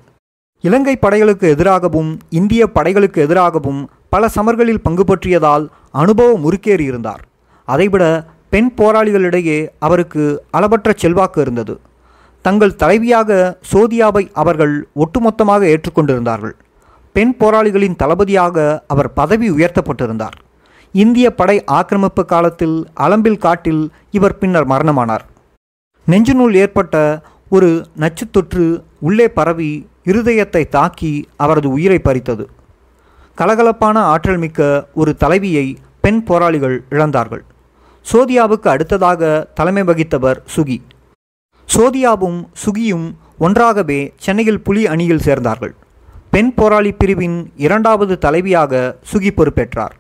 இலங்கை 0.62 0.98
படைகளுக்கு 1.02 1.50
எதிராகவும் 1.50 2.20
இந்திய 2.30 2.68
படைகளுக்கு 2.68 3.16
எதிராகவும் 3.16 3.90
பல 4.10 4.30
சமர்களில் 4.36 4.82
பங்கு 4.84 5.04
பற்றியதால் 5.04 5.70
அனுபவம் 5.92 6.42
முறுக்கேறியிருந்தார் 6.46 7.22
அதைவிட 7.66 8.26
பெண் 8.50 8.72
போராளிகளிடையே 8.78 9.68
அவருக்கு 9.80 10.44
அளவற்ற 10.52 10.94
செல்வாக்கு 10.96 11.42
இருந்தது. 11.42 11.80
தங்கள் 12.42 12.76
தலைவியாக 12.84 13.58
சோதியாவை 13.74 14.30
அவர்கள் 14.34 14.88
ஒட்டுமொத்தமாக 14.96 15.62
ஏற்றுக்கொண்டிருந்தார்கள். 15.74 16.56
பெண் 17.14 17.36
போராளிகளின் 17.40 17.96
தளபதியாக 17.96 18.84
அவர் 18.88 19.14
பதவி 19.14 19.52
உயர்த்தப்பட்டிருந்தார். 19.52 20.38
இந்திய 20.92 21.36
படை 21.36 21.64
ஆக்கிரமிப்பு 21.64 22.26
காலத்தில் 22.26 22.88
அலம்பில் 23.00 23.38
காட்டில் 23.38 23.92
இவர் 24.12 24.38
பின்னர் 24.38 24.68
மரணமானார். 24.68 25.26
நெஞ்சினுள் 26.08 26.56
ஏற்பட்ட 26.56 27.22
ஒரு 27.50 27.86
நச்சுத்தொற்று 28.00 28.82
உள்ளே 29.00 29.28
பரவி 29.28 29.89
இருதயத்தை 30.06 30.68
தாக்கி 30.68 31.28
அவரது 31.38 31.70
உயிரை 31.70 32.00
பறித்தது. 32.00 32.50
கலகலப்பான 33.38 33.98
ஆற்றல் 34.14 34.38
மிக்க 34.38 34.88
ஒரு 34.94 35.16
தலைவியை 35.16 35.78
பெண் 36.02 36.24
போராளிகள் 36.24 36.84
இழந்தார்கள். 36.90 37.44
சோதியாவுக்கு 38.12 38.68
அடுத்ததாக 38.68 39.50
தலைமை 39.54 39.84
வகித்தவர் 39.84 40.40
சுகி. 40.56 40.82
சோதியாவும் 41.76 42.40
சுகியும் 42.66 43.08
ஒன்றாகவே 43.38 44.14
சென்னையில் 44.16 44.62
புலி 44.62 44.88
அணியில் 44.88 45.26
சேர்ந்தார்கள். 45.26 45.74
பெண் 46.30 46.54
போராளி 46.54 46.92
பிரிவின் 46.92 47.52
இரண்டாவது 47.56 48.18
தலைவியாக 48.22 48.96
சுகி 49.02 49.32
பொறுப்பேற்றார். 49.32 49.96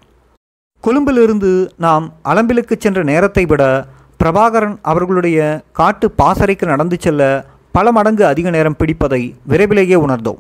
கொழும்பிலிருந்து 0.81 1.71
நாம் 1.77 2.13
அலம்பிலுக்கு 2.23 2.75
சென்ற 2.77 3.03
நேரத்தை 3.03 3.45
விட 3.45 3.87
பிரபாகரன் 4.23 4.77
அவர்களுடைய 4.81 5.63
காட்டு 5.71 6.11
பாசறைக்கு 6.11 6.65
நடந்து 6.65 6.97
செல்ல 6.99 7.45
பல 7.71 7.91
மடங்கு 7.91 8.25
அதிக 8.25 8.49
நேரம் 8.49 8.75
பிடிப்பதை 8.79 9.33
விரைவிலேயே 9.43 9.95
உணர்ந்தோம். 9.95 10.37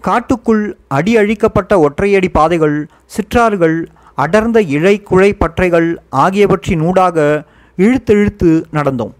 காட்டுக்குள் 0.00 0.76
அடி 0.88 1.16
அழிக்கப்பட்ட 1.16 1.76
ஒற்றையடி 1.76 2.28
பாதைகள் 2.32 2.88
சிற்றாறுகள் 3.06 3.86
அடர்ந்த 4.14 4.62
இழை 4.62 5.02
குழை 5.02 5.34
பற்றைகள் 5.34 5.96
ஆகியவற்றினூடாக 6.12 7.44
இழுத்தெழுத்து 7.76 8.62
நடந்தோம். 8.72 9.12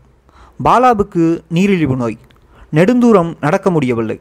பாலாவுக்கு 0.65 1.41
நீரிழிவு 1.49 1.97
நோய். 1.97 2.19
நெடுந்தூரம் 2.73 3.35
நடக்க 3.41 3.71
முடியவில்லை. 3.71 4.21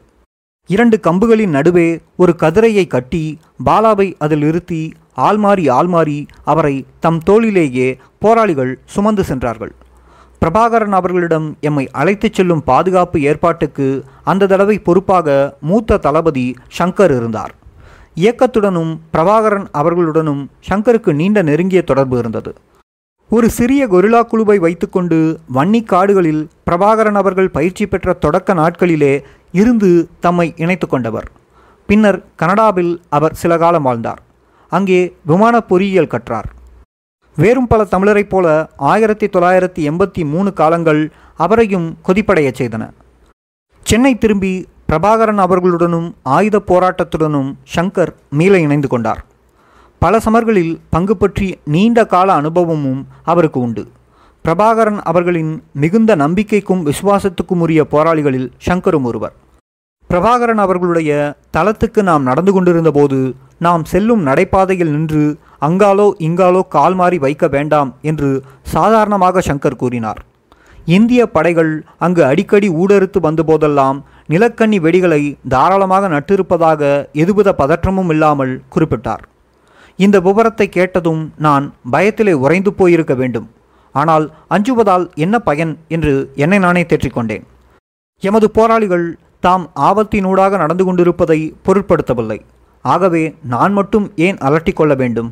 இரண்டு 0.66 1.00
கம்புகளின் 1.02 1.48
நடுவே 1.48 2.00
ஒரு 2.16 2.34
கதிரையை 2.38 2.86
கட்டி 2.86 3.38
பாலாவை 3.64 4.14
அதில் 4.18 4.42
இருத்தி 4.42 4.92
ஆள்மாறி 5.16 5.70
ஆள்மாறி 5.70 6.26
அவரை 6.44 6.86
தம் 7.00 7.20
தோளிலேயே 7.26 7.98
போராளிகள் 8.18 8.78
சுமந்து 8.84 9.24
சென்றார்கள். 9.24 9.72
பிரபாகரன் 10.44 10.94
அவர்களிடம் 10.98 11.56
எம்மை 11.60 11.90
அழைத்துச் 11.90 12.32
செல்லும் 12.32 12.64
பாதுகாப்பு 12.64 13.20
ஏற்பாட்டுக்கு 13.20 14.04
அந்த 14.24 14.46
தடவை 14.46 14.78
பொறுப்பாக 14.78 15.56
மூத்த 15.60 15.96
தளபதி 15.96 16.54
ஷங்கர் 16.78 17.12
இருந்தார். 17.18 17.52
இயக்கத்துடனும் 18.16 18.90
பிரபாகரன் 19.12 19.64
அவர்களுடனும் 19.72 20.42
ஷங்கருக்கு 20.68 21.12
நீண்ட 21.12 21.42
நெருங்கிய 21.42 21.82
தொடர்பு 21.82 22.18
இருந்தது. 22.18 22.54
ஒரு 23.30 23.50
சிறிய 23.50 23.86
கொரிலா 23.86 24.20
குழுவை 24.22 24.58
வைத்துக்கொண்டு 24.58 25.38
வன்னி 25.54 25.84
காடுகளில் 25.84 26.48
பிரபாகரன் 26.70 27.18
அவர்கள் 27.22 27.50
பயிற்சி 27.50 27.86
பெற்ற 27.86 28.12
தொடக்க 28.12 28.54
நாட்களிலே 28.54 29.22
இருந்து 29.52 30.08
தம்மை 30.20 30.52
இணைத்து 30.56 30.88
கொண்டவர். 30.88 31.30
பின்னர் 31.86 32.24
கனடாவில் 32.36 33.02
அவர் 33.08 33.34
சில 33.34 33.58
காலம் 33.58 33.82
வாழ்ந்தார். 33.82 34.22
அங்கே 34.68 35.16
விமான 35.26 35.60
பொறியியல் 35.60 36.12
கற்றார். 36.16 36.50
வேறும் 37.36 37.66
பல 37.66 37.84
தமிழரைப் 37.84 38.28
போல 38.28 38.68
ஆயிரத்தி 38.76 39.26
தொள்ளாயிரத்தி 39.26 39.80
எண்பத்தி 39.90 40.24
மூணு 40.24 40.52
காலங்கள் 40.52 41.10
அவரையும் 41.36 41.98
கொதிப்படையச் 42.06 42.58
செய்தன. 42.58 42.90
சென்னை 43.82 44.18
திரும்பி 44.18 44.68
பிரபாகரன் 44.88 45.40
அவர்களுடனும் 45.46 46.14
ஆயுத 46.22 46.62
போராட்டத்துடனும் 46.66 47.54
ஷங்கர் 47.74 48.12
மீள 48.30 48.60
இணைந்து 48.60 48.88
கொண்டார். 48.88 49.24
பல 49.98 50.18
சமர்களில் 50.18 50.78
பங்கு 50.90 51.16
பற்றி 51.16 51.58
நீண்ட 51.64 52.06
கால 52.06 52.32
அனுபவமும் 52.32 53.06
அவருக்கு 53.22 53.60
உண்டு. 53.60 53.86
பிரபாகரன் 54.44 55.00
அவர்களின் 55.02 55.62
மிகுந்த 55.72 56.16
நம்பிக்கைக்கும் 56.16 56.84
விசுவாசத்துக்கும் 56.88 57.62
உரிய 57.66 57.84
போராளிகளில் 57.84 58.50
ஷங்கரும் 58.66 59.02
ஒருவர். 59.02 59.32
பிரபாகரன் 60.10 60.62
அவர்களுடைய 60.66 61.36
தளத்துக்கு 61.52 62.02
நாம் 62.02 62.22
நடந்து 62.22 62.52
கொண்டிருந்த 62.52 62.90
போது 62.90 63.34
நாம் 63.58 63.84
செல்லும் 63.84 64.26
நடைபாதையில் 64.26 64.90
நின்று 64.90 65.38
அங்காலோ 65.66 66.06
இங்காலோ 66.26 66.60
கால் 66.74 66.96
மாறி 67.00 67.18
வைக்க 67.24 67.44
வேண்டாம் 67.54 67.90
என்று 68.10 68.30
சாதாரணமாக 68.74 69.42
சங்கர் 69.48 69.80
கூறினார். 69.82 70.20
இந்திய 70.96 71.20
படைகள் 71.34 71.70
அங்கு 72.04 72.22
அடிக்கடி 72.30 72.68
ஊடறுத்து 72.82 73.18
வந்தபோதெல்லாம் 73.26 73.98
நிலக்கண்ணி 74.32 74.78
வெடிகளை 74.86 75.20
தாராளமாக 75.52 76.08
நட்டிருப்பதாக 76.14 76.82
எதுவித 77.22 77.48
பதற்றமும் 77.60 78.10
இல்லாமல் 78.14 78.52
குறிப்பிட்டார். 78.74 79.22
இந்த 79.98 80.16
விவரத்தை 80.26 80.66
கேட்டதும் 80.76 81.22
நான் 81.46 81.64
பயத்திலே 81.94 82.34
உறைந்து 82.44 82.70
போயிருக்க 82.80 83.14
வேண்டும். 83.20 83.46
ஆனால் 83.94 84.24
அஞ்சுவதால் 84.54 85.06
என்ன 85.24 85.38
பயன் 85.48 85.72
என்று 85.96 86.12
என்னை 86.44 86.58
நானே 86.64 86.82
தேற்றிக்கொண்டேன். 86.90 87.44
எமது 88.22 88.46
போராளிகள் 88.58 89.06
தாம் 89.46 89.64
ஆபத்தினூடாக 89.88 90.58
நடந்து 90.62 90.84
கொண்டிருப்பதை 90.84 91.38
பொருட்படுத்தவில்லை. 91.68 92.38
ஆகவே 92.84 93.24
நான் 93.54 93.74
மட்டும் 93.78 94.06
ஏன் 94.26 94.38
அலட்டிக்கொள்ள 94.46 94.94
வேண்டும்? 95.02 95.30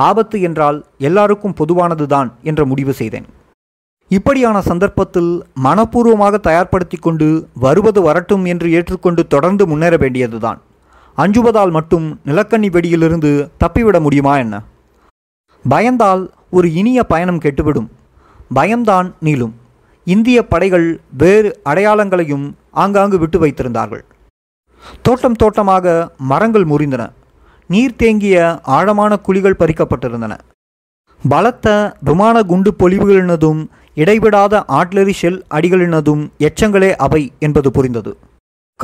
ஆபத்து 0.00 0.40
என்றால் 0.40 0.78
எல்லாருக்கும் 0.98 1.54
பொதுவானதுதான் 1.54 2.28
என்ற 2.42 2.64
முடிவு 2.64 2.92
செய்தேன். 2.92 3.26
இப்படியான 4.08 4.60
சந்தர்ப்பத்தில் 4.60 5.30
மனப்பூர்வமாக 5.64 6.38
தயார்படுத்தி 6.42 6.98
கொண்டு 7.00 7.48
வருவது 7.54 8.00
வரட்டும் 8.02 8.44
என்று 8.44 8.72
ஏற்றுக்கொண்டு 8.72 9.26
தொடர்ந்து 9.26 9.66
முன்னேற 9.66 9.96
வேண்டியதுதான். 9.96 10.60
அஞ்சுவதால் 11.16 11.70
மட்டும் 11.70 12.20
நிலக்கண்ணி 12.26 12.68
வெடியிலிருந்து 12.76 13.48
தப்பிவிட 13.58 14.00
முடியுமா 14.00 14.36
என்ன? 14.36 14.62
பயந்தால் 15.68 16.30
ஒரு 16.50 16.72
இனிய 16.72 17.04
பயணம் 17.04 17.38
கெட்டுவிடும். 17.38 17.88
பயம்தான் 18.52 19.14
நீளும். 19.24 19.52
இந்திய 20.04 20.46
படைகள் 20.46 21.00
வேறு 21.16 21.60
அடையாளங்களையும் 21.64 22.46
ஆங்காங்கு 22.70 23.18
விட்டு 23.18 23.40
வைத்திருந்தார்கள். 23.40 24.04
தோட்டம் 25.02 25.34
தோட்டமாக 25.34 26.10
மரங்கள் 26.18 26.64
முறிந்தன. 26.64 27.10
நீர் 27.72 27.96
தேங்கிய 27.96 28.36
ஆழமான 28.76 29.16
குழிகள் 29.16 29.56
பறிக்கப்பட்டிருந்தன. 29.58 30.38
பலத்த 31.28 31.96
விமான 32.00 32.42
குண்டு 32.42 32.74
பொலிவுகளினதும் 32.78 33.60
இடைவிடாத 33.94 34.64
ஆட்லரி 34.68 35.14
ஷெல் 35.22 35.38
அடிகளினதும் 35.50 36.22
எச்சங்களே 36.38 36.90
அவை 36.96 37.32
என்பது 37.38 37.70
புரிந்தது. 37.70 38.16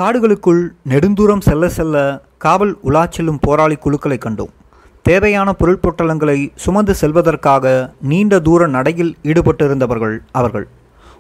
காடுகளுக்குள் 0.01 0.63
நெடுந்தூரம் 0.89 1.41
செல்ல 1.41 1.69
செல்ல 1.69 2.23
காவல் 2.39 2.79
உலா 2.81 3.07
செல்லும் 3.11 3.39
போராளி 3.41 3.77
குழுக்களை 3.77 4.19
கண்டோம். 4.21 4.55
தேவையான 5.03 5.53
பொருள் 5.53 5.83
பொட்டலங்களை 5.83 6.49
சுமந்து 6.55 6.95
செல்வதற்காக 7.01 7.93
நீண்ட 8.01 8.39
தூர 8.39 8.67
நடையில் 8.67 9.17
ஈடுபட்டிருந்தவர்கள் 9.23 10.19
அவர்கள். 10.33 10.69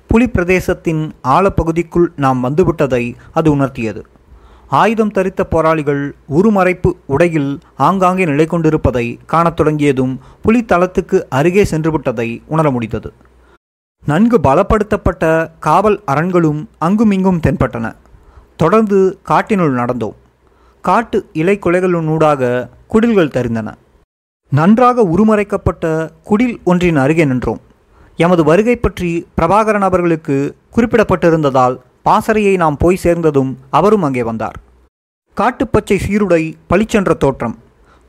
புலி 0.06 0.26
பிரதேசத்தின் 0.26 1.11
ஆழப்பகுதிக்குள் 1.25 2.06
நாம் 2.16 2.44
வந்துவிட்டதை 2.44 3.14
அது 3.32 3.56
உணர்த்தியது. 3.56 4.02
ஆயுதம் 4.68 5.11
தரித்த 5.11 5.40
போராளிகள் 5.40 6.14
உருமறைப்பு 6.30 6.92
உடையில் 7.06 7.58
ஆங்காங்கே 7.76 8.25
நிலை 8.25 8.46
கொண்டிருப்பதை 8.46 9.18
காணத் 9.26 9.56
தொடங்கியதும் 9.56 10.20
புலி 10.42 10.64
தளத்துக்கு 10.64 11.23
அருகே 11.28 11.62
சென்றுவிட்டதை 11.62 12.42
உணர 12.46 12.70
முடிந்தது. 12.70 13.12
நன்கு 14.06 14.38
பலப்படுத்தப்பட்ட 14.42 15.50
காவல் 15.58 16.00
அரண்களும் 16.04 16.68
அங்குமிங்கும் 16.78 17.40
தென்பட்டன. 17.40 17.92
தொடர்ந்து 18.56 19.18
காட்டினுள் 19.28 19.76
நடந்தோம். 19.76 20.14
காட்டு 20.80 21.26
இலை 21.32 21.58
குலைகளினூடாக 21.58 22.68
குடில்கள் 22.87 23.35
தெரிந்தன. 23.35 23.75
நன்றாக 24.49 25.02
உருமறைக்கப்பட்ட 25.02 26.11
குடில் 26.23 26.58
ஒன்றின் 26.64 26.96
அருகே 26.96 27.25
நின்றோம். 27.25 27.61
எமது 28.16 28.44
வருகை 28.44 28.76
பற்றி 28.76 29.26
பிரபாகரன் 29.40 29.80
அவர்களுக்கு 29.80 30.56
குறிப்பிடப்பட்டிருந்ததால் 30.76 31.76
பாசறையை 32.08 32.54
நாம் 32.62 32.78
போய் 32.82 33.02
சேர்ந்ததும் 33.04 33.52
அவரும் 33.78 34.04
அங்கே 34.08 34.22
வந்தார். 34.30 34.56
காட்டுப்பச்சை 35.36 35.98
சீருடை 36.04 36.42
பளிச்சென்ற 36.70 37.12
தோற்றம். 37.25 37.56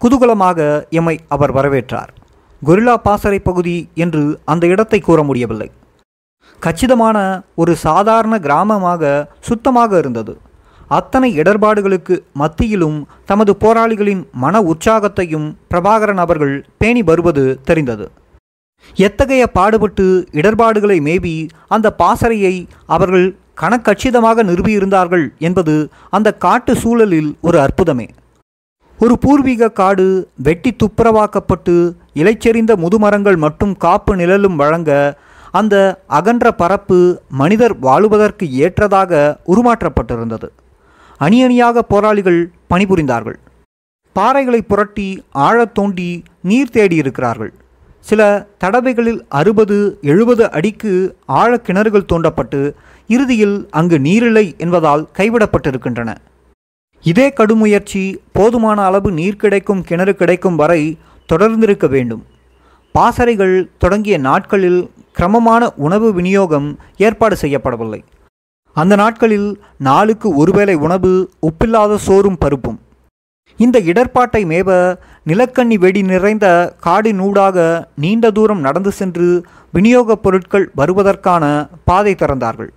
குதூகலமாக 0.01 0.59
எம்மை 0.99 1.15
அவர் 1.35 1.53
வரவேற்றார். 1.57 2.11
கொரில்லா 2.61 2.95
பாசறை 3.07 3.39
பகுதி 3.47 3.77
என்று 4.03 4.23
அந்த 4.51 4.63
இடத்தை 4.73 4.99
கூற 5.07 5.19
முடியவில்லை. 5.29 5.69
கச்சிதமான 6.59 7.17
ஒரு 7.61 7.73
சாதாரண 7.85 8.35
கிராமமாக 8.45 9.01
சுத்தமாக 9.47 9.91
இருந்தது. 10.03 10.33
அத்தனை 10.97 11.29
இடர்பாடுகளுக்கு 11.41 12.15
மத்தியிலும் 12.41 12.99
தமது 13.29 13.53
போராளிகளின் 13.63 14.21
மன 14.43 14.61
உற்சாகத்தையும் 14.71 15.47
பிரபாகரன் 15.71 16.21
அவர்கள் 16.23 16.55
பேணி 16.81 17.01
வருவது 17.09 17.43
தெரிந்தது. 17.69 18.05
எத்தகைய 19.05 19.43
பாடுபட்டு 19.57 20.05
இடர்பாடுகளை 20.39 20.97
மேபி 21.07 21.35
அந்த 21.75 21.87
பாசறையை 22.01 22.55
அவர்கள் 22.95 23.27
கணக்கச்சிதமாக 23.61 24.43
நிறுவியிருந்தார்கள் 24.43 25.25
என்பது 25.39 25.89
அந்த 26.09 26.33
காட்டு 26.33 26.75
சூழலில் 26.75 27.37
ஒரு 27.41 27.59
அற்புதமே. 27.59 28.07
ஒரு 28.99 29.17
பூர்வீக 29.19 29.69
காடு 29.69 30.29
வெட்டி 30.43 30.75
துப்புரவாக்கப்பட்டு 30.75 31.75
இலைச்செறிந்த 32.15 32.71
முதுமரங்கள் 32.75 33.37
மட்டும் 33.37 33.77
காப்பு 33.77 34.15
நிழலும் 34.15 34.55
வழங்க 34.55 35.17
அந்த 35.51 35.75
அகன்ற 36.07 36.51
பரப்பு 36.51 37.21
மனிதர் 37.29 37.79
வாழுவதற்கு 37.79 38.49
ஏற்றதாக 38.49 39.39
உருமாற்றப்பட்டிருந்தது. 39.47 40.47
அணி 41.17 41.43
அணியாக 41.43 41.81
போராளிகள் 41.81 42.51
பணிபுரிந்தார்கள். 42.69 43.37
பாறைகளை 44.15 44.61
புரட்டி 44.61 45.23
ஆழத் 45.31 45.73
தோண்டி 45.73 46.23
நீர் 46.41 46.69
தேடி 46.69 46.95
இருக்கிறார்கள் 46.95 47.53
சில 47.99 48.47
தடவைகளில் 48.57 49.25
அறுபது 49.29 49.97
எழுபது 50.01 50.51
அடிக்கு 50.51 51.17
ஆழ 51.25 51.59
கிணறுகள் 51.63 52.09
தோண்டப்பட்டு 52.13 52.71
இறுதியில் 53.07 53.67
அங்கு 53.71 53.97
நீரில்லை 53.99 54.57
என்பதால் 54.57 55.07
கைவிடப்பட்டிருக்கின்றன. 55.17 56.15
இதே 57.01 57.33
கடுமுயற்சி 57.37 58.15
போதுமான 58.31 58.85
அளவு 58.85 59.11
நீர் 59.11 59.35
கிடைக்கும் 59.35 59.83
கிணறு 59.83 60.15
கிடைக்கும் 60.15 60.55
வரை 60.55 60.97
தொடர்ந்திருக்க 61.33 61.89
வேண்டும். 61.89 62.25
பாசறைகள் 62.91 63.69
தொடங்கிய 63.77 64.17
நாட்களில் 64.17 64.91
கிரமமான 65.11 65.73
உணவு 65.75 66.13
விநியோகம் 66.13 66.79
ஏற்பாடு 66.97 67.37
செய்யப்படவில்லை. 67.41 68.01
அந்த 68.73 68.95
நாட்களில் 68.95 69.61
நாளுக்கு 69.77 70.35
ஒருவேளை 70.35 70.75
உணவு 70.75 71.29
உப்பில்லாத 71.41 71.95
சோறும் 71.95 72.37
பருப்பும். 72.37 72.79
இந்த 73.55 73.79
இடர்பாட்டை 73.79 74.45
மேவ 74.45 74.97
நிலக்கண்ணி 75.27 75.73
வெடி 75.73 76.01
நிறைந்த 76.01 76.75
காடினூடாக 76.85 77.85
நீண்ட 77.95 78.31
தூரம் 78.31 78.59
நடந்து 78.59 78.91
சென்று 78.91 79.45
விநியோகப் 79.73 80.23
பொருட்கள் 80.23 80.71
வருவதற்கான 80.77 81.69
பாதை 81.83 82.15
திறந்தார்கள். 82.15 82.67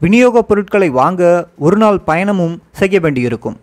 விநியோகப் 0.00 0.48
பொருட்களை 0.48 0.88
வாங்க 0.88 1.48
ஒரு 1.58 1.76
நாள் 1.76 2.00
பயணமும் 2.06 2.58
செய்ய 2.72 3.00
வேண்டியிருக்கும். 3.00 3.56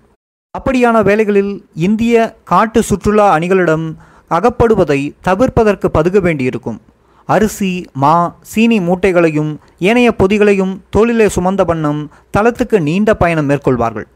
அப்படியான 0.57 1.03
வேலைகளில் 1.03 1.65
இந்திய 1.73 2.35
காட்டு 2.43 2.83
சுற்றுலா 2.83 3.37
அணிகளிடம் 3.37 3.93
அகப்படுவதை 4.29 5.11
தவிர்ப்பதற்கு 5.27 5.85
பதுக 5.93 6.19
வேண்டியிருக்கும். 6.19 6.81
அரிசி 7.25 7.85
மா 7.93 8.35
சீனி 8.41 8.79
மூட்டைகளையும் 8.79 9.59
ஏனைய 9.79 10.15
பொதிகளையும் 10.15 10.83
தோளிலே 10.89 11.25
சுமந்த 11.25 11.65
வண்ணம் 11.65 12.11
தளத்துக்கு 12.37 12.79
நீண்ட 12.79 13.13
பயணம் 13.13 13.49
மேற்கொள்வார்கள். 13.49 14.07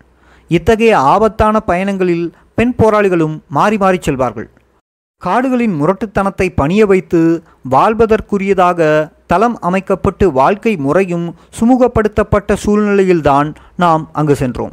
இத்தகைய 0.48 1.00
ஆபத்தான 1.00 1.62
பயணங்களில் 1.68 2.32
பெண் 2.56 2.74
போராளிகளும் 2.78 3.40
மாறி 3.50 3.78
மாறிச் 3.78 4.10
செல்வார்கள். 4.10 4.48
காடுகளின் 5.18 5.76
முரட்டுத்தனத்தை 5.82 6.48
பணிய 6.56 6.86
வைத்து 6.86 7.44
வாழ்வதற்குரியதாக 7.72 9.10
தளம் 9.28 9.58
அமைக்கப்பட்டு 9.60 10.32
வாழ்க்கை 10.32 10.76
முறையும் 10.76 11.36
சுமூகப்படுத்தப்பட்ட 11.60 12.54
சூழ்நிலையில்தான் 12.54 13.56
நாம் 13.78 14.10
அங்கு 14.14 14.36
சென்றோம். 14.36 14.72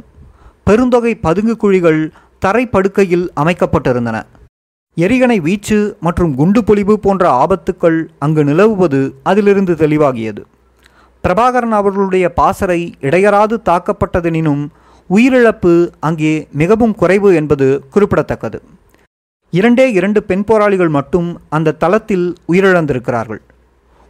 பெருந்தொகை 0.65 1.13
பதுங்கு 1.21 1.57
குழிகள் 1.57 2.11
தரைப்படுக்கையில் 2.45 3.27
அமைக்கப்பட்டிருந்தன. 3.35 4.23
எரிகணை 4.97 5.41
வீச்சு 5.41 5.97
மற்றும் 5.99 6.35
குண்டு 6.35 6.63
பொழிவு 6.63 6.99
போன்ற 6.99 7.45
ஆபத்துக்கள் 7.45 7.99
அங்கு 8.19 8.43
நிலவுவது 8.43 9.11
அதிலிருந்து 9.23 9.73
தெளிவாகியது. 9.73 10.43
பிரபாகரன் 11.23 11.75
அவர்களுடைய 11.81 12.33
பாசறை 12.33 12.93
இடையறாது 13.01 13.57
தாக்கப்பட்டதெனினும் 13.65 14.67
உயிரிழப்பு 15.09 15.73
அங்கே 15.99 16.33
மிகவும் 16.51 16.95
குறைவு 16.95 17.29
என்பது 17.35 17.67
குறிப்பிடத்தக்கது. 17.93 18.59
இரண்டே 19.53 19.91
இரண்டு 19.91 20.19
பெண் 20.23 20.43
போராளிகள் 20.43 20.91
மட்டும் 20.95 21.27
அந்த 21.49 21.75
தளத்தில் 21.83 22.25
உயிரிழந்திருக்கிறார்கள். 22.51 23.41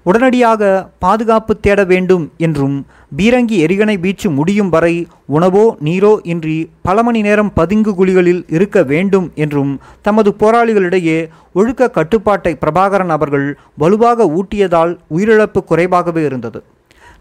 உடனடியாக 0.06 0.62
பாதுகாப்பு 1.00 1.54
தேட 1.60 1.84
வேண்டும் 1.84 2.26
என்றும் 2.38 2.76
பீரங்கி 3.18 3.58
எரிகணை 3.66 3.96
வீச்சு 4.00 4.28
முடியும் 4.30 4.70
வரை 4.70 4.96
உணவோ 5.26 5.64
நீரோ 5.88 6.12
இன்றி 6.24 6.58
பல 6.82 7.04
மணி 7.04 7.22
நேரம் 7.22 7.52
பதுங்கு 7.54 7.92
குழிகளில் 8.00 8.42
இருக்க 8.48 8.84
வேண்டும் 8.92 9.28
என்றும் 9.36 9.72
தமது 10.02 10.32
போராளிகளிடையே 10.40 11.18
ஒழுக்க 11.54 11.90
கட்டுப்பாட்டை 11.98 12.54
பிரபாகரன் 12.62 13.14
அவர்கள் 13.18 13.48
வலுவாக 13.78 14.28
ஊட்டியதால் 14.38 14.94
உயிரிழப்பு 15.18 15.62
குறைவாகவே 15.72 16.24
இருந்தது. 16.26 16.62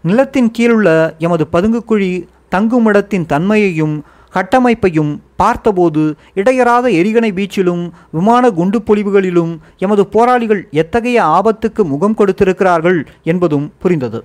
நிலத்தின் 0.01 0.51
கீழுள்ள 0.57 0.89
எமது 1.17 1.47
பதுங்கு 1.47 1.83
குழி 1.83 2.11
தங்குமிடத்தின் 2.55 3.29
தன்மையையும் 3.33 3.95
கட்டமைப்பையும் 4.33 5.11
பார்த்தபோது 5.41 6.01
இடையறாத 6.39 6.85
எரிகணை 6.99 7.29
வீச்சிலும் 7.37 7.83
விமான 8.15 8.49
குண்டு 8.57 8.79
பொழிவுகளிலும் 8.87 9.53
எமது 9.85 10.03
போராளிகள் 10.15 10.61
எத்தகைய 10.81 11.19
ஆபத்துக்கு 11.37 11.83
முகம் 11.91 12.17
கொடுத்திருக்கிறார்கள் 12.19 12.99
என்பதும் 13.31 13.67
புரிந்தது. 13.83 14.19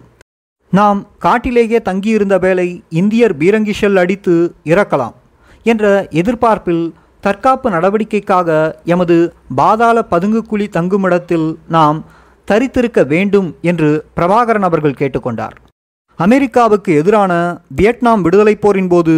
நாம் 0.73 0.99
காட்டிலேயே 1.25 1.79
தங்கியிருந்த 1.89 2.37
வேளை 2.39 2.67
இந்தியர் 3.01 3.37
பீரங்கி 3.37 3.75
ஷெல் 3.81 4.01
அடித்து 4.03 4.35
இறக்கலாம் 4.73 5.17
என்ற 5.67 5.85
எதிர்பார்ப்பில் 6.21 6.85
தற்காப்பு 7.25 7.69
நடவடிக்கைக்காக 7.71 8.51
எமது 8.95 9.17
பாதாள 9.55 10.07
பதுங்குக்குழி 10.11 10.69
தங்குமிடத்தில் 10.77 11.49
நாம் 11.77 11.99
தரித்திருக்க 12.49 13.01
வேண்டும் 13.15 13.51
என்று 13.71 13.91
பிரபாகரன் 14.17 14.69
அவர்கள் 14.69 15.01
கேட்டுக்கொண்டார். 15.01 15.57
அமெரிக்காவுக்கு 16.25 16.91
எதிரான 16.95 17.33
வியட்நாம் 17.77 18.23
விடுதலைப் 18.23 18.61
போரின் 18.61 18.89
போது 18.89 19.15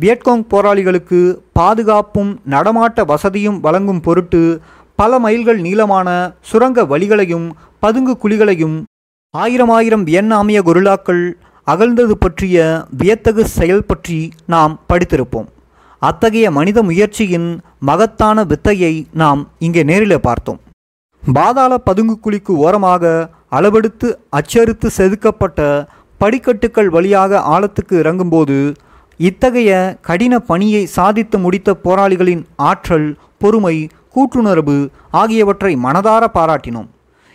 வியட்கோங் 0.00 0.44
போராளிகளுக்கு 0.52 1.20
பாதுகாப்பும் 1.52 2.30
நடமாட்ட 2.50 3.04
வசதியும் 3.04 3.58
வழங்கும் 3.60 4.00
பொருட்டு 4.00 4.40
பல 4.98 5.18
மைல்கள் 5.18 5.60
நீளமான 5.60 6.08
சுரங்க 6.50 6.84
வழிகளையும் 6.92 7.46
பதுங்கு 7.78 8.14
குழிகளையும் 8.22 8.76
ஆயிரம் 9.34 9.68
ஆயிரம் 9.68 10.06
வியட்நாமிய 10.06 10.60
கொரில்லாக்கள் 10.68 11.22
அகழ்ந்தது 11.66 12.14
பற்றிய 12.18 12.56
வியத்தகு 12.98 13.44
செயல் 13.58 13.86
பற்றி 13.86 14.18
நாம் 14.46 14.74
படித்திருப்போம். 14.88 15.48
அத்தகைய 16.02 16.46
மனித 16.50 16.78
முயற்சியின் 16.82 17.48
மகத்தான 17.80 18.44
வித்தையை 18.44 18.94
நாம் 19.22 19.42
இங்கே 19.58 19.82
நேரில் 19.82 20.24
பார்த்தோம். 20.28 20.60
பாதாள 21.22 21.72
பதுங்கு 21.78 22.16
குழிக்கு 22.24 22.52
ஓரமாக 22.64 23.04
அளவெடுத்து 23.56 24.08
அச்சறுத்து 24.38 24.88
செதுக்கப்பட்ட 24.98 25.60
படிக்கட்டுக்கள் 26.18 26.88
வழியாக 26.88 27.40
ஆழத்துக்கு 27.54 27.96
இறங்கும்போது 28.02 28.58
இத்தகைய 29.28 29.70
கடின 30.08 30.34
பணியை 30.50 30.82
சாதித்து 30.96 31.38
முடித்த 31.38 31.74
போராளிகளின் 31.84 32.42
ஆற்றல் 32.70 33.08
பொறுமை 33.38 33.76
கூட்டுணர்வு 34.14 34.76
ஆகியவற்றை 35.10 35.72
மனதார 35.76 36.24
பாராட்டினோம். 36.34 36.88